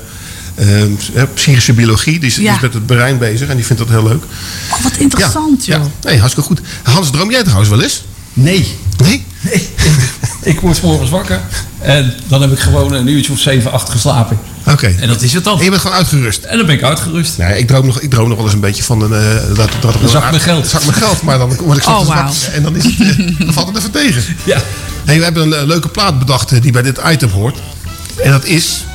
psychische 1.33 1.73
biologie. 1.73 2.19
Die 2.19 2.29
is, 2.29 2.35
die 2.35 2.43
Ja. 2.43 2.55
is 2.55 2.61
met 2.61 2.73
het 2.73 2.85
brein 2.85 3.17
bezig 3.17 3.49
en 3.49 3.55
die 3.55 3.65
vindt 3.65 3.81
dat 3.81 3.91
heel 3.91 4.07
leuk. 4.07 4.23
Oh, 4.71 4.83
wat 4.83 4.97
interessant, 4.97 5.65
Ja, 5.65 5.77
joh. 5.77 5.85
nee, 6.01 6.19
hartstikke 6.19 6.49
goed. 6.49 6.61
Hans, 6.83 7.09
droom 7.11 7.31
jij 7.31 7.41
trouwens 7.43 7.69
wel 7.69 7.81
eens? 7.81 8.03
Nee. 8.43 8.77
Nee? 9.03 9.25
Ik 10.41 10.59
word 10.59 10.75
's 10.77 10.81
morgens 10.81 11.09
wakker 11.09 11.41
en 11.81 12.13
dan 12.27 12.41
heb 12.41 12.51
ik 12.51 12.59
gewoon 12.59 12.93
een 12.93 13.07
uurtje 13.07 13.31
of 13.31 13.39
7, 13.39 13.71
8 13.71 13.89
geslapen. 13.89 14.39
Oké. 14.65 14.95
En 14.99 15.07
dat 15.07 15.21
is 15.21 15.33
het 15.33 15.43
dan. 15.43 15.57
En 15.57 15.63
je 15.63 15.69
bent 15.69 15.81
gewoon 15.81 15.97
uitgerust? 15.97 16.43
En 16.43 16.57
dan 16.57 16.65
ben 16.65 16.75
ik 16.75 16.83
uitgerust. 16.83 17.37
Nee, 17.37 17.57
ik 17.59 17.67
droom 17.67 17.85
nog, 17.85 17.99
ik 17.99 18.09
droom 18.09 18.27
nog 18.27 18.37
wel 18.37 18.45
eens 18.45 18.53
een 18.53 18.59
beetje 18.59 18.83
van 18.83 19.01
een... 19.01 19.13
eh, 19.13 19.55
dat, 19.55 19.69
dat, 19.81 19.95
Een 20.01 20.09
zak 20.09 20.31
met 20.31 20.41
geld. 20.41 20.63
Een 20.63 20.69
zak 20.69 20.85
met 20.85 20.95
geld, 20.95 21.21
maar 21.21 21.37
dan 21.37 21.55
word 21.55 21.77
ik 21.77 21.83
zo 21.83 21.89
Oh, 21.89 22.07
wakker 22.07 22.53
en 22.53 22.63
dan, 22.63 22.75
is 22.75 22.83
het, 22.83 22.99
eh, 22.99 23.39
dan 23.39 23.53
valt 23.53 23.67
het 23.67 23.77
even 23.77 23.91
tegen. 23.91 24.23
Ja. 24.45 24.61
Nee, 25.05 25.17
we 25.17 25.23
hebben 25.23 25.43
een 25.43 25.53
eh, 25.59 25.65
leuke 25.65 25.87
plaat 25.89 26.19
bedacht 26.19 26.61
die 26.61 26.71
bij 26.71 26.81
dit 26.81 26.99
item 27.11 27.29
hoort. 27.29 27.57
En 28.23 28.31
dat 28.31 28.45
is 28.45 28.85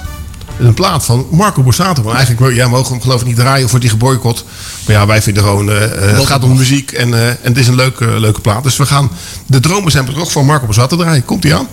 een 0.59 0.75
plaat 0.75 1.05
van 1.05 1.27
Marco 1.31 1.63
Borsato. 1.63 2.03
Maar 2.03 2.15
eigenlijk 2.15 2.55
ja, 2.57 2.69
mogen 2.69 2.87
we 2.87 2.93
hem 2.93 3.03
geloof 3.03 3.21
ik 3.21 3.27
niet 3.27 3.37
draaien 3.37 3.65
of 3.65 3.71
wordt 3.71 3.87
die 3.87 3.95
geboycott. 3.95 4.45
Maar 4.87 4.97
ja, 4.97 5.07
wij 5.07 5.23
vinden 5.23 5.43
gewoon, 5.43 5.71
eh, 5.71 5.85
eh, 5.85 6.17
het 6.17 6.27
gaat 6.27 6.45
om 6.45 6.57
muziek 6.57 6.93
en, 6.93 7.15
eh, 7.15 7.29
en 7.29 7.39
het 7.43 7.59
is 7.59 7.69
een 7.69 7.75
leuke, 7.75 8.07
leuke 8.07 8.41
plaat. 8.41 8.63
Dus 8.63 8.77
we 8.77 8.87
gaan 8.87 9.11
de 9.47 9.61
dromen 9.61 9.93
zijn 9.93 10.05
bedrog 10.05 10.33
van 10.33 10.47
Marco 10.47 10.67
Borsato 10.67 10.97
draaien. 10.97 11.25
Komt 11.25 11.45
ie 11.45 11.55
aan? 11.55 11.69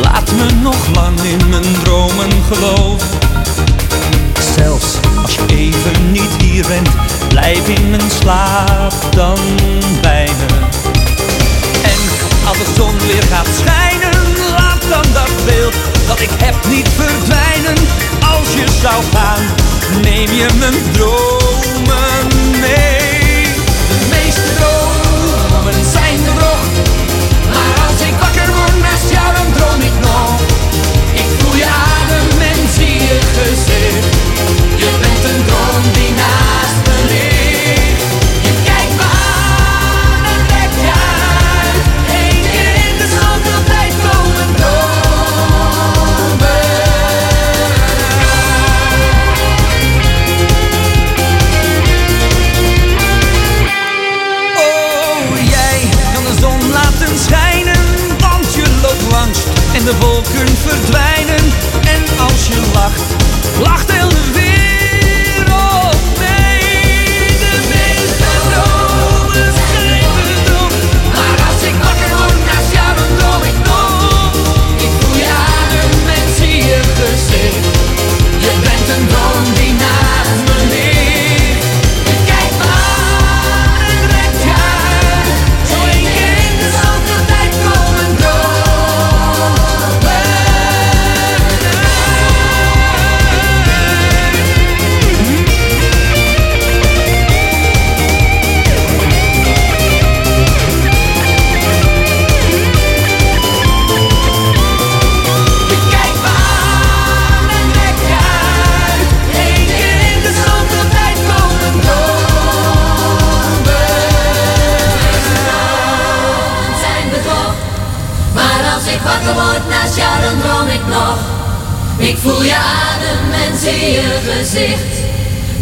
Laat 0.00 0.32
me 0.32 0.46
nog 0.62 0.94
lang 0.94 1.20
in 1.20 1.48
mijn 1.48 1.82
dromen 1.82 2.30
geloven. 2.52 3.08
Zelfs 4.56 4.86
als 5.22 5.34
je 5.34 5.42
even 5.48 6.12
niet 6.12 6.30
hier 6.42 6.66
bent, 6.66 6.88
blijf 7.28 7.68
in 7.68 7.90
mijn 7.90 8.10
slaap 8.20 8.92
dan 9.10 9.38
bij 10.00 10.28
me. 10.38 10.46
En 11.82 12.00
als 12.46 12.58
de 12.58 12.72
zon 12.76 12.98
weer 12.98 13.22
gaat 13.22 13.48
schijnen, 13.58 14.20
laat 14.50 14.82
dan 14.88 15.12
dat 15.12 15.44
beeld 15.44 15.74
dat 16.06 16.20
ik 16.20 16.30
heb 16.36 16.54
niet 16.68 16.88
verdwijnen. 16.96 17.76
Als 18.38 18.54
je 18.54 18.66
zou 18.80 19.02
gaan, 19.12 19.42
neem 20.02 20.32
je 20.32 20.46
mijn 20.58 20.92
dromen 20.92 22.26
mee. 22.60 22.91
Zie 33.44 34.11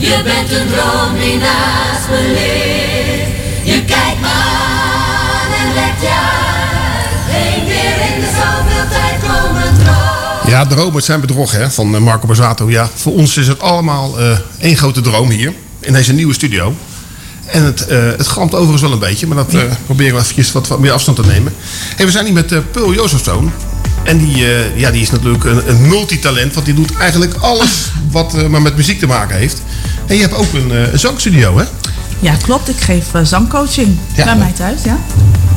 Je 0.01 0.21
bent 0.25 0.51
een 0.51 0.67
droom 0.67 1.19
die 1.19 1.39
naast 1.39 2.09
me 2.09 2.33
ligt. 2.35 3.31
Je 3.65 3.85
kijkt 3.85 4.21
me 4.21 4.27
aan 4.27 5.53
en 5.53 5.75
legt 5.75 6.01
je 6.01 6.09
uit. 6.09 7.47
Eén 7.47 7.65
keer 7.67 8.15
in 8.15 8.21
de 8.21 8.27
zoveel 8.27 8.89
tijd 8.91 9.21
komen 9.21 9.75
droom. 9.85 10.51
Ja, 10.51 10.67
dromen 10.67 11.03
zijn 11.03 11.21
bedrog 11.21 11.53
hè, 11.53 11.71
van 11.71 11.95
eh, 11.95 12.01
Marco 12.01 12.27
Borsato. 12.27 12.71
Ja, 12.71 12.89
voor 12.95 13.13
ons 13.13 13.37
is 13.37 13.49
het 13.49 13.61
allemaal 13.61 14.19
eh, 14.19 14.39
één 14.59 14.77
grote 14.77 15.01
droom 15.01 15.31
hier. 15.31 15.53
In 15.81 15.93
deze 15.93 16.13
nieuwe 16.13 16.35
studio. 16.35 16.75
En 17.47 17.65
het, 17.65 17.87
eh 17.87 17.99
het 18.17 18.27
galmt 18.29 18.55
overigens 18.55 18.83
wel 18.83 18.93
een 18.93 18.99
beetje. 18.99 19.27
Maar 19.27 19.37
dat 19.37 19.55
eh, 19.55 19.63
proberen 19.85 20.15
we 20.15 20.21
eventjes 20.21 20.53
wat, 20.53 20.69
wat 20.69 20.79
meer 20.79 20.93
afstand 20.93 21.17
te 21.17 21.27
nemen. 21.27 21.53
Hey, 21.97 22.07
we 22.07 22.13
zijn 22.13 22.25
hier 22.25 22.35
met 22.35 22.71
Pearl 22.73 22.95
Josephson. 22.95 23.53
En 24.03 24.19
die, 24.19 24.47
eh, 24.47 24.79
ja, 24.79 24.91
die 24.91 25.03
is 25.03 25.11
natuurlijk 25.11 25.45
een, 25.45 25.69
een 25.69 25.89
multitalent. 25.89 26.55
Want 26.55 26.67
die 26.67 26.75
doet 26.75 26.97
eigenlijk 26.97 27.35
alles 27.35 27.91
wat 28.11 28.35
eh, 28.35 28.47
maar 28.47 28.63
met 28.63 28.77
muziek 28.77 28.99
te 28.99 29.07
maken 29.07 29.37
heeft. 29.37 29.63
En 30.07 30.15
je 30.15 30.21
hebt 30.21 30.35
ook 30.35 30.53
een, 30.53 30.71
eh, 30.71 30.93
een 30.93 30.99
zangstudio 30.99 31.59
hè? 31.59 31.65
Ja, 32.21 32.35
klopt. 32.43 32.69
Ik 32.69 32.81
geef 32.81 33.07
zangcoaching 33.23 33.97
Ja. 34.15 34.25
bij 34.25 34.37
mij 34.37 34.53
thuis, 34.53 34.83
ja. 34.83 34.99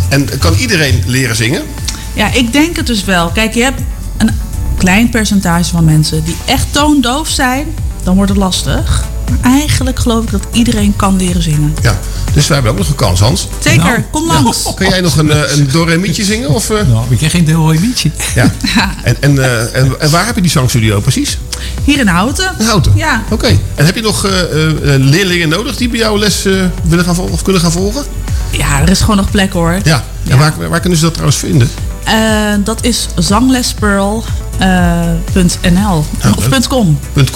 En 0.09 0.37
kan 0.39 0.53
iedereen 0.53 1.03
leren 1.05 1.35
zingen? 1.35 1.61
Ja, 2.13 2.31
ik 2.33 2.51
denk 2.53 2.75
het 2.75 2.87
dus 2.87 3.03
wel. 3.03 3.29
Kijk, 3.29 3.53
je 3.53 3.63
hebt 3.63 3.81
een 4.17 4.29
klein 4.77 5.09
percentage 5.09 5.71
van 5.71 5.83
mensen 5.83 6.23
die 6.23 6.35
echt 6.45 6.65
toondoof 6.71 7.27
zijn. 7.27 7.65
Dan 8.03 8.15
wordt 8.15 8.29
het 8.29 8.39
lastig. 8.39 9.05
Maar 9.41 9.51
eigenlijk 9.51 9.99
geloof 9.99 10.23
ik 10.23 10.31
dat 10.31 10.41
iedereen 10.51 10.95
kan 10.95 11.15
leren 11.15 11.41
zingen. 11.43 11.73
Ja, 11.81 11.99
dus 12.34 12.47
wij 12.47 12.55
hebben 12.55 12.71
ook 12.73 12.77
nog 12.77 12.89
een 12.89 12.95
kans, 12.95 13.19
Hans. 13.19 13.47
Zeker, 13.59 14.05
kom 14.11 14.27
langs. 14.27 14.73
Kun 14.75 14.89
jij 14.89 15.01
nog 15.01 15.17
een, 15.17 15.31
eh, 15.31 15.57
een 15.57 15.67
Doremietje 15.71 16.23
zingen? 16.23 16.49
Of, 16.49 16.69
eh? 16.69 16.88
Nou, 16.88 17.05
ik 17.09 17.17
ken 17.17 17.29
geen 17.29 17.45
Doremietje. 17.45 18.11
Ja. 18.36 18.51
En, 19.03 19.15
en, 19.19 19.43
eh, 19.43 19.75
en, 19.75 19.99
en 19.99 20.11
waar 20.11 20.25
heb 20.25 20.36
je 20.36 20.41
die 20.41 20.51
zangstudio 20.51 20.99
precies? 20.99 21.38
Hier 21.84 21.99
in 21.99 22.07
Houten. 22.07 22.51
In 22.59 22.65
Houten? 22.65 22.91
Ja. 22.95 23.23
Oké. 23.29 23.57
En 23.75 23.86
heb 23.86 23.95
je 23.95 24.01
nog 24.01 24.25
eh, 24.25 24.41
eh, 24.41 24.93
eh, 24.95 25.01
leerlingen 25.01 25.49
nodig 25.49 25.75
die 25.75 25.89
bij 25.89 25.99
jou 25.99 26.19
les 26.19 26.43
willen 26.84 27.05
gaan 27.05 27.15
volgen 27.15 27.34
of 27.34 27.41
kunnen 27.41 27.61
gaan 27.61 27.71
volgen? 27.71 28.03
Ja, 28.49 28.81
er 28.81 28.89
is 28.89 28.99
gewoon 28.99 29.15
nog 29.15 29.31
plek 29.31 29.53
hoor. 29.53 29.77
Ja. 29.84 30.03
En 30.27 30.38
waar, 30.38 30.53
waar 30.69 30.79
kunnen 30.79 30.97
ze 30.99 31.03
dat 31.03 31.13
trouwens 31.13 31.39
vinden? 31.39 31.69
Eh, 32.03 32.53
dat 32.63 32.84
is 32.84 33.07
zanglespearl.nl 33.17 36.05
of 36.38 36.47
leuk. 36.47 36.67
.com. 36.67 36.99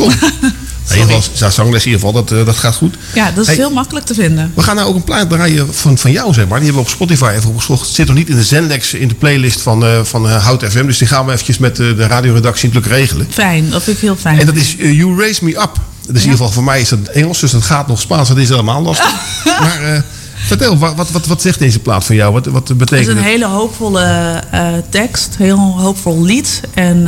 .com. 0.88 0.98
In 1.02 1.08
ieder 1.08 1.22
geval, 1.24 1.52
zangles 1.52 1.86
in 1.86 1.92
ieder 1.92 2.08
geval, 2.08 2.24
dat, 2.24 2.40
eh, 2.40 2.46
dat 2.46 2.56
gaat 2.56 2.76
goed. 2.76 2.96
Ja, 3.14 3.32
dat 3.32 3.42
is 3.42 3.48
Hey, 3.48 3.56
heel 3.56 3.70
makkelijk 3.72 4.06
te 4.06 4.14
vinden. 4.14 4.52
We 4.56 4.62
gaan 4.62 4.76
nou 4.76 4.88
ook 4.88 4.96
een 4.96 5.04
plaat 5.04 5.30
draaien 5.30 5.74
van, 5.74 5.98
van 5.98 6.12
jou, 6.12 6.34
zeg 6.34 6.48
maar. 6.48 6.60
Die 6.60 6.66
hebben 6.68 6.84
we 6.84 6.90
op 6.90 6.96
Spotify 6.96 7.32
even 7.36 7.50
opgezocht. 7.50 7.86
Het 7.86 7.96
zit 7.96 8.08
nog 8.08 8.16
niet 8.16 8.30
in 8.30 8.36
de 8.36 8.44
Zendex 8.44 8.94
in 8.94 9.08
de 9.08 9.16
playlist 9.16 9.62
van, 9.62 9.86
eh 9.86 10.00
van 10.04 10.30
eh, 10.30 10.44
Hout 10.44 10.64
FM. 10.64 10.86
Dus 10.86 10.98
die 10.98 11.08
gaan 11.08 11.26
we 11.26 11.32
eventjes 11.32 11.58
met 11.58 11.80
eh, 11.80 11.96
de 11.96 12.08
radioredactie 12.08 12.68
natuurlijk 12.68 12.94
regelen. 12.94 13.28
Fijn, 13.30 13.70
dat 13.70 13.84
vind 13.84 13.96
ik 13.96 14.02
heel 14.02 14.16
fijn. 14.16 14.40
En 14.40 14.46
dat 14.46 14.56
is 14.56 14.76
You 14.78 15.20
Raise 15.20 15.44
Me 15.44 15.52
Up. 15.52 15.72
Dus 15.74 16.08
in 16.08 16.14
ieder 16.16 16.32
geval 16.32 16.50
voor 16.52 16.64
mij 16.64 16.82
is 16.82 16.90
dat 16.90 17.00
Engels, 17.00 17.40
dus 17.40 17.52
dat 17.52 17.64
gaat 17.64 17.88
nog 17.88 18.02
Spaans. 18.02 18.28
Dat 18.28 18.38
is 18.38 18.50
helemaal 18.50 18.82
lastig. 18.82 19.14
maar 19.62 20.06
vertel, 20.36 20.78
wat, 20.78 21.12
wat, 21.12 21.26
wat, 21.26 21.42
zegt 21.42 21.60
deze 21.60 21.80
plaat 21.80 22.06
van 22.06 22.16
jou? 22.16 22.34
Wat, 22.34 22.46
wat 22.46 22.68
Het 22.68 22.70
is 22.70 22.76
betekent 22.78 23.08
een 23.08 23.16
het? 23.16 23.26
hele 23.26 23.46
hoopvolle 23.46 24.44
tekst, 24.90 25.36
heel 25.38 25.80
hoopvol 25.80 26.24
lied. 26.24 26.62
En, 26.74 27.08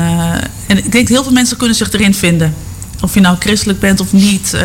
en 0.67 0.77
ik 0.77 0.91
denk 0.91 1.07
dat 1.07 1.07
heel 1.07 1.23
veel 1.23 1.31
mensen 1.31 1.57
kunnen 1.57 1.75
zich 1.75 1.91
erin 1.91 2.13
vinden. 2.13 2.53
Of 3.01 3.13
je 3.13 3.19
nou 3.19 3.35
christelijk 3.39 3.79
bent 3.79 3.99
of 3.99 4.13
niet. 4.13 4.53
eh, 4.53 4.61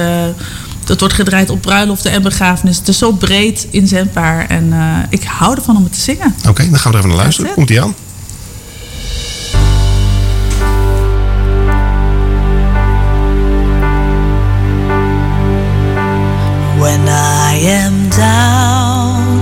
het 0.87 1.01
wordt 1.01 1.15
gedraaid 1.15 1.51
op 1.51 1.61
bruiloften 1.61 2.11
en 2.11 2.23
begrafenis. 2.23 2.77
Het 2.77 2.89
is 2.89 2.99
zo 2.99 3.13
breed 3.13 3.67
inzendbaar. 3.71 4.47
En 4.49 4.73
eh, 4.73 4.79
ik 5.09 5.23
hou 5.25 5.55
ervan 5.57 5.77
om 5.77 5.83
het 5.83 5.93
te 5.93 6.01
zingen. 6.01 6.35
Oké, 6.49 6.71
dan 6.71 6.79
gaan 6.79 6.93
we 6.93 6.99
er 6.99 7.05
even 7.05 7.09
naar 7.09 7.23
luisteren. 7.25 7.55
Komt 7.55 7.71
ie 7.71 7.83
aan? 7.83 7.95
When 16.79 17.09
I 17.09 17.55
am 17.85 18.09
down 18.11 19.41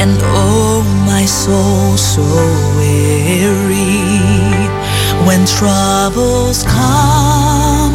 and 0.00 0.18
oh 0.22 0.82
my 1.06 1.26
soul 1.26 1.96
so 1.96 2.22
weary, 2.76 4.02
when 5.24 5.44
troubles 5.44 6.64
come 6.64 7.94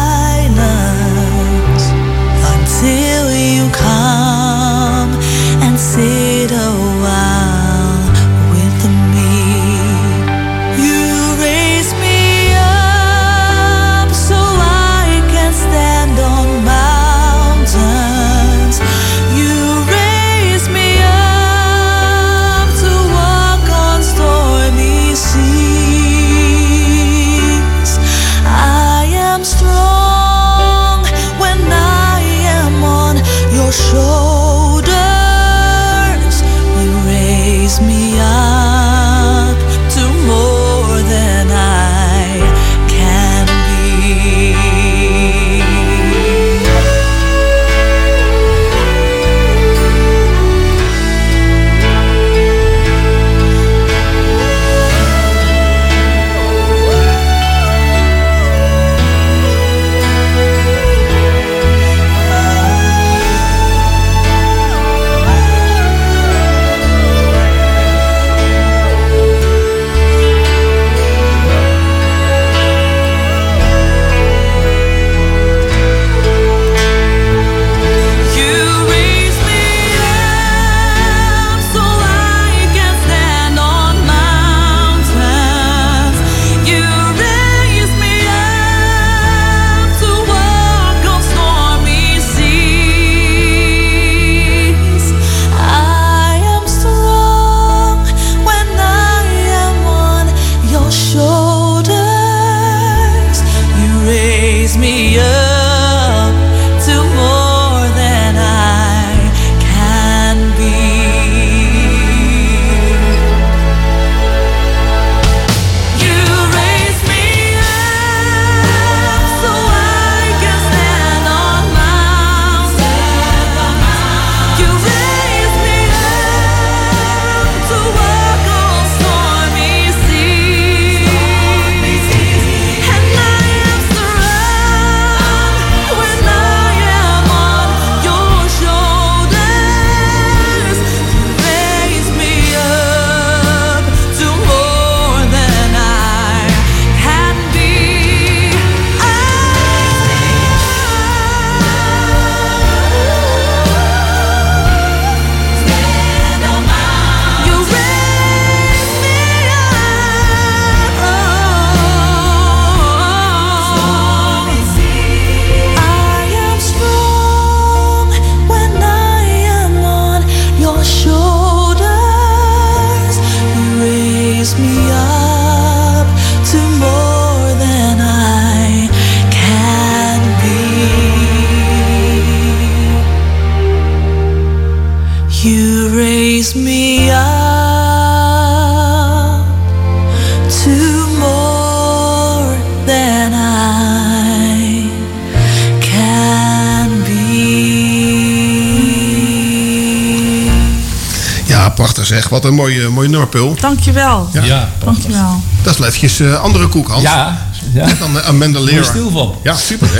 zeg. 202.11 202.29
Wat 202.29 202.45
een 202.45 202.53
mooie, 202.53 202.89
mooie 202.89 203.09
nummer, 203.09 203.27
Pul. 203.27 203.55
Dankjewel. 203.59 204.29
Ja. 204.31 204.69
Dankjewel. 204.83 205.41
Dat 205.63 205.73
is 205.73 205.79
wel 205.79 205.87
eventjes 205.87 206.19
eh, 206.19 206.41
andere 206.41 206.67
koek, 206.67 206.87
Hans. 206.87 207.03
Ja. 207.03 207.47
ja. 207.73 207.87
Dan 207.99 208.15
uh, 208.15 208.27
Amanda 208.27 208.83
stil 208.83 209.11
van. 209.11 209.35
Ja, 209.43 209.55
super 209.55 209.87
hè. 209.91 209.99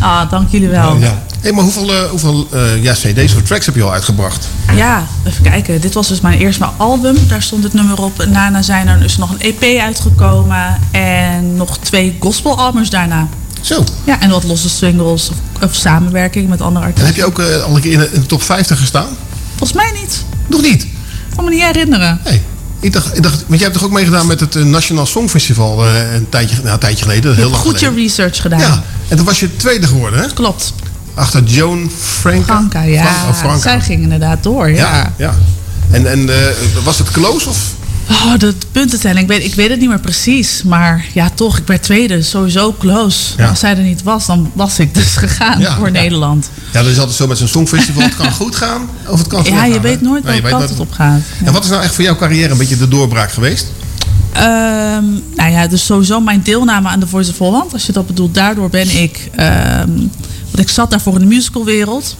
Ah, 0.00 0.30
dank 0.30 0.50
jullie 0.50 0.68
wel. 0.68 0.96
Ja. 0.96 1.22
Hey, 1.40 1.52
maar 1.52 1.62
hoeveel, 1.62 1.94
eh, 1.94 2.10
hoeveel 2.10 2.48
eh, 2.52 2.82
ja, 2.82 2.92
cd's 2.92 3.34
of 3.34 3.42
tracks 3.42 3.66
heb 3.66 3.74
je 3.74 3.82
al 3.82 3.92
uitgebracht? 3.92 4.48
Ja, 4.76 5.04
even 5.24 5.42
kijken. 5.42 5.80
Dit 5.80 5.94
was 5.94 6.08
dus 6.08 6.20
mijn 6.20 6.38
eerste 6.38 6.60
mijn 6.60 6.72
album. 6.76 7.16
Daar 7.28 7.42
stond 7.42 7.62
het 7.64 7.72
nummer 7.72 8.02
op. 8.02 8.20
En 8.20 8.32
daarna 8.32 8.62
zijn 8.62 8.88
er 8.88 9.00
dus 9.00 9.16
nog 9.16 9.30
een 9.30 9.40
EP 9.40 9.80
uitgekomen. 9.80 10.78
En 10.90 11.56
nog 11.56 11.78
twee 11.78 12.16
gospelalbums 12.20 12.90
daarna. 12.90 13.28
Zo. 13.60 13.84
Ja, 14.04 14.20
en 14.20 14.30
wat 14.30 14.44
losse 14.44 14.68
singles 14.68 15.30
of, 15.30 15.36
of 15.64 15.74
samenwerking 15.74 16.48
met 16.48 16.60
andere 16.60 16.84
En 16.84 16.90
artiesten. 16.90 17.14
heb 17.14 17.16
je 17.16 17.24
ook 17.24 17.38
eh, 17.38 17.62
al 17.62 17.76
een 17.76 17.82
keer 17.82 17.92
in 17.92 17.98
de, 17.98 18.10
in 18.12 18.20
de 18.20 18.26
top 18.26 18.42
50 18.42 18.78
gestaan? 18.78 19.08
Volgens 19.56 19.72
mij 19.72 20.00
niet. 20.00 20.24
Nog 20.50 20.62
niet? 20.62 20.82
Ik 20.82 20.88
kan 21.36 21.44
me 21.44 21.50
niet 21.50 21.62
herinneren. 21.62 22.20
Nee. 22.24 22.40
Ik 22.80 22.92
dacht, 22.92 23.16
ik 23.16 23.22
dacht, 23.22 23.34
want 23.46 23.60
jij 23.60 23.68
hebt 23.68 23.72
toch 23.74 23.84
ook 23.84 23.92
meegedaan 23.92 24.26
met 24.26 24.40
het 24.40 24.56
eh, 24.56 24.62
Nationaal 24.64 25.06
Songfestival 25.06 25.84
eh, 25.86 26.14
een, 26.14 26.28
tijdje, 26.28 26.56
nou, 26.56 26.68
een 26.68 26.78
tijdje 26.78 27.02
geleden, 27.04 27.34
heel 27.34 27.50
lang 27.50 27.62
goed 27.62 27.80
je 27.80 27.90
research 27.94 28.40
gedaan. 28.40 28.58
Ja, 28.60 28.82
en 29.08 29.16
toen 29.16 29.26
was 29.26 29.40
je 29.40 29.56
tweede 29.56 29.86
geworden, 29.86 30.20
hè? 30.20 30.26
Klopt. 30.32 30.72
Achter 31.14 31.42
Joan 31.42 31.90
Franca. 32.20 32.44
Franka, 32.44 32.82
ja. 32.82 33.04
Fran- 33.04 33.28
oh, 33.28 33.38
Franca. 33.38 33.60
Zij 33.60 33.80
ging 33.80 34.02
inderdaad 34.02 34.42
door, 34.42 34.70
ja. 34.70 34.76
Ja, 34.76 35.12
ja. 35.16 35.34
En, 35.90 36.06
en 36.06 36.28
eh, 36.28 36.36
was 36.84 36.98
het 36.98 37.10
close 37.10 37.48
of? 37.48 37.58
Oh, 38.10 38.38
de 38.38 38.54
puntentelling. 38.72 39.18
Ik 39.20 39.26
weet, 39.28 39.44
ik 39.44 39.54
weet 39.54 39.70
het 39.70 39.80
niet 39.80 39.88
meer 39.88 40.00
precies. 40.00 40.62
Maar 40.62 41.06
ja, 41.14 41.30
toch. 41.34 41.58
Ik 41.58 41.66
werd 41.66 41.82
tweede. 41.82 42.22
Sowieso 42.22 42.74
close. 42.78 43.32
Ja. 43.36 43.48
Als 43.48 43.58
zij 43.58 43.76
er 43.76 43.82
niet 43.82 44.02
was, 44.02 44.26
dan 44.26 44.50
was 44.54 44.78
ik 44.78 44.94
dus 44.94 45.16
gegaan 45.26 45.60
Ja, 45.60 45.76
voor 45.76 45.86
ja. 45.86 45.92
Nederland. 45.92 46.50
Ja, 46.72 46.82
dat 46.82 46.90
is 46.90 46.98
altijd 46.98 47.16
zo 47.16 47.26
met 47.26 47.38
zo'n 47.38 47.48
songfestival. 47.48 48.02
Het 48.02 48.16
kan 48.16 48.32
goed 48.32 48.56
gaan 48.56 48.88
of 49.06 49.18
het 49.18 49.26
kan 49.26 49.38
Ja, 49.38 49.44
slecht 49.44 49.66
je 49.66 49.72
gaan, 49.72 49.82
weet 49.82 50.00
nooit 50.00 50.24
welke 50.24 50.48
kant 50.48 50.68
het 50.68 50.80
op 50.80 50.92
gaat. 50.92 51.20
En 51.44 51.52
wat 51.52 51.64
is 51.64 51.70
nou 51.70 51.82
echt 51.82 51.94
voor 51.94 52.04
jouw 52.04 52.16
carrière 52.16 52.52
een 52.52 52.58
beetje 52.58 52.76
de 52.76 52.88
doorbraak 52.88 53.32
geweest? 53.32 53.66
Ehm, 54.32 55.04
nou 55.36 55.50
ja, 55.50 55.66
dus 55.66 55.84
sowieso 55.84 56.20
mijn 56.20 56.42
deelname 56.42 56.88
aan 56.88 57.00
The 57.00 57.06
Voice 57.06 57.30
of 57.30 57.38
Holland. 57.38 57.72
Als 57.72 57.86
je 57.86 57.92
dat 57.92 58.06
bedoelt, 58.06 58.34
daardoor 58.34 58.70
ben 58.70 58.96
ik... 59.02 59.30
ehm, 59.36 59.88
want 60.44 60.58
ik 60.58 60.68
zat 60.68 60.90
daarvoor 60.90 61.14
in 61.14 61.20
de 61.20 61.26
musicalwereld. 61.26 62.16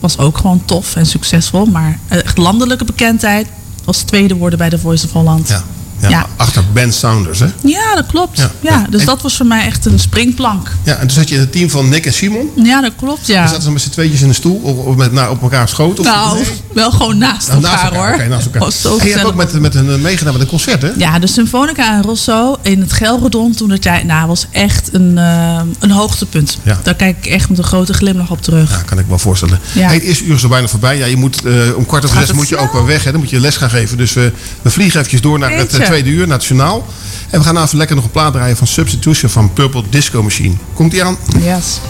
Was 0.00 0.18
ook 0.18 0.36
gewoon 0.36 0.62
tof 0.64 0.96
en 0.96 1.06
succesvol. 1.06 1.66
Maar 1.66 1.98
echt 2.08 2.38
landelijke 2.38 2.84
bekendheid 2.84 3.46
was 3.84 4.02
tweede 4.02 4.36
worden 4.36 4.58
bij 4.58 4.70
The 4.70 4.78
Voice 4.78 5.06
of 5.06 5.12
Holland. 5.12 5.48
Ja. 5.48 5.64
Ja, 6.02 6.08
Ja. 6.08 6.26
Achter 6.36 6.62
Ben 6.72 6.92
Saunders, 6.92 7.38
hè? 7.38 7.46
Ja, 7.62 7.94
dat 7.94 8.06
klopt. 8.06 8.48
Ja. 8.60 8.86
Dus 8.90 9.00
En- 9.00 9.06
dat 9.06 9.22
was 9.22 9.36
voor 9.36 9.46
mij 9.46 9.66
echt 9.66 9.84
een 9.86 9.98
springplank. 9.98 10.70
Ja, 10.82 10.94
en 10.94 11.00
toen 11.00 11.10
zat 11.10 11.28
je 11.28 11.34
in 11.34 11.40
het 11.40 11.52
team 11.52 11.70
van 11.70 11.88
Nick 11.88 12.06
en 12.06 12.12
Simon. 12.12 12.50
Ja, 12.56 12.80
dat 12.80 12.92
klopt, 12.96 13.26
ja. 13.26 13.38
Dan 13.38 13.48
zaten 13.48 13.62
ze 13.62 13.70
met 13.70 13.82
z'n 13.82 13.90
tweetjes 13.90 14.22
in 14.22 14.28
een 14.28 14.34
stoel 14.34 14.56
of, 14.86 14.96
met, 14.96 15.12
nou, 15.12 15.30
op 15.30 15.42
elkaar 15.42 15.68
schoot. 15.68 15.98
Of, 16.00 16.06
Nou, 16.06 16.34
nee? 16.38 16.44
wel 16.74 16.90
gewoon 16.90 17.18
naast 17.18 17.48
Nou, 17.48 17.62
elkaar, 17.62 17.72
naast 17.80 17.94
elkaar. 17.94 18.18
hoor. 18.18 18.28
Naast 18.28 18.44
elkaar. 18.46 18.60
Was 18.60 18.80
zo 18.80 18.96
en 18.98 19.06
je 19.06 19.12
hebt 19.12 19.24
ook 19.24 19.34
met, 19.34 19.60
met 19.60 19.74
een, 19.74 19.90
eh, 19.90 19.96
meegedaan 19.98 20.32
met 20.32 20.42
een 20.42 20.48
concert, 20.48 20.82
hè? 20.82 20.90
Ja, 20.96 21.18
de 21.18 21.26
Symfonica 21.26 21.96
en 21.96 22.02
Rosso 22.02 22.56
in 22.62 22.80
het 22.80 22.92
Gelredon 22.92 23.54
toen 23.54 23.68
dat 23.68 23.84
jij, 23.84 24.02
nou, 24.02 24.26
was 24.26 24.46
echt 24.50 24.88
een, 24.94 25.18
eh, 25.18 25.60
een 25.78 25.90
hoogtepunt. 25.90 26.58
Ja. 26.62 26.80
Daar 26.82 26.94
kijk 26.94 27.16
ik 27.16 27.26
echt 27.32 27.48
met 27.48 27.58
een 27.58 27.64
grote 27.64 27.92
glimlach 27.92 28.30
op 28.30 28.42
terug. 28.42 28.70
Ja, 28.70 28.76
kan 28.76 28.98
ik 28.98 29.04
me 29.04 29.10
wel 29.10 29.18
voorstellen. 29.18 29.58
Ja. 29.72 29.86
Hey, 29.86 29.94
het 29.94 30.02
eerste 30.04 30.24
uur 30.24 30.34
is 30.34 30.42
er 30.42 30.48
bijna 30.48 30.66
voorbij. 30.68 30.98
Ja, 30.98 31.06
je 31.06 31.16
moet, 31.16 31.44
eh, 31.44 31.52
om 31.76 31.86
kwart 31.86 32.04
over 32.04 32.16
zes 32.16 32.32
moet 32.32 32.48
je 32.48 32.56
ook 32.56 32.72
wel 32.72 32.84
weg. 32.86 33.04
Hè? 33.04 33.10
Dan 33.10 33.20
moet 33.20 33.30
je 33.30 33.40
les 33.40 33.56
gaan 33.56 33.70
geven. 33.70 33.96
Dus 33.96 34.12
we, 34.12 34.32
we 34.62 34.70
vliegen 34.70 34.96
eventjes 34.98 35.20
door 35.20 35.38
naar 35.38 35.50
het. 35.52 35.72
Tweede 35.92 36.10
uur, 36.10 36.26
nationaal. 36.26 36.86
En 37.30 37.38
we 37.38 37.44
gaan 37.44 37.62
even 37.62 37.78
lekker 37.78 37.96
nog 37.96 38.04
een 38.04 38.10
plaat 38.10 38.32
draaien 38.32 38.56
van 38.56 38.66
Substitution 38.66 39.30
van 39.30 39.52
Purple 39.52 39.82
Disco 39.90 40.22
Machine. 40.22 40.54
Komt 40.74 40.90
die 40.90 41.04
aan? 41.04 41.16
Yes. 41.40 41.80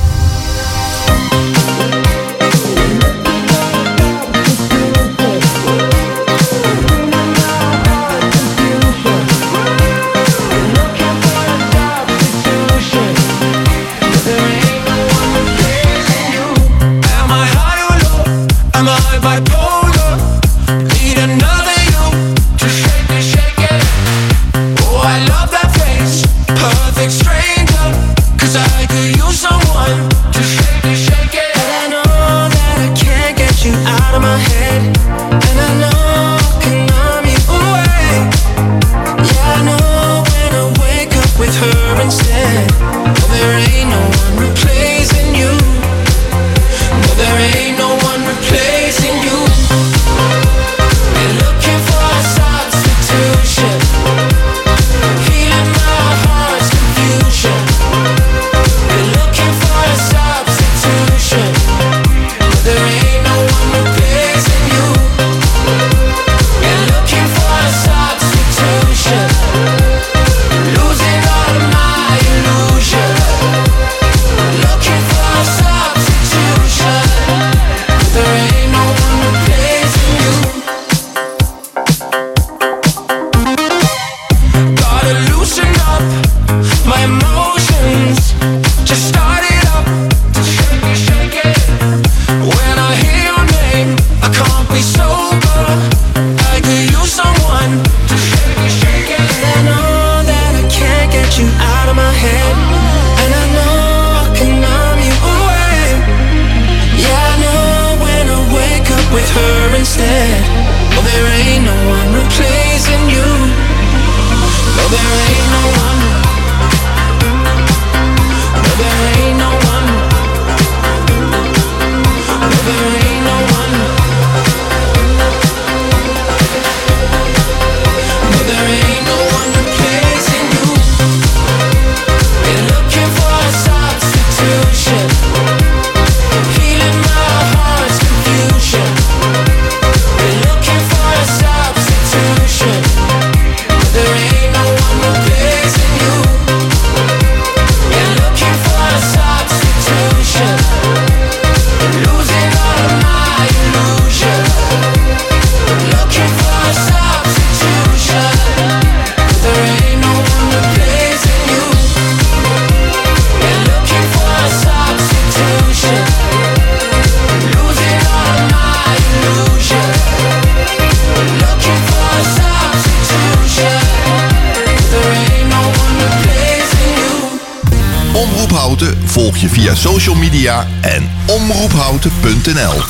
omroephouten.nl. 182.05 182.83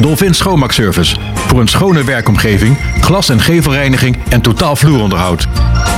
Dolphin 0.00 0.34
Schoonmaakservice. 0.34 1.16
Voor 1.34 1.60
een 1.60 1.68
schone 1.68 2.04
werkomgeving, 2.04 2.78
glas- 3.00 3.28
en 3.28 3.40
gevelreiniging 3.40 4.16
en 4.28 4.40
totaal 4.40 4.76
vloeronderhoud. 4.76 5.46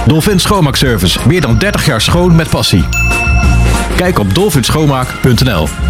Dolphin 0.07 0.41
Schoonmaakservice. 0.41 1.19
Meer 1.27 1.41
dan 1.41 1.59
30 1.59 1.87
jaar 1.87 2.01
schoon 2.01 2.37
met 2.37 2.51
passie. 2.51 2.85
Kijk 3.97 4.19
op 4.19 4.35
dolphinschoonmaak.nl. 4.35 5.90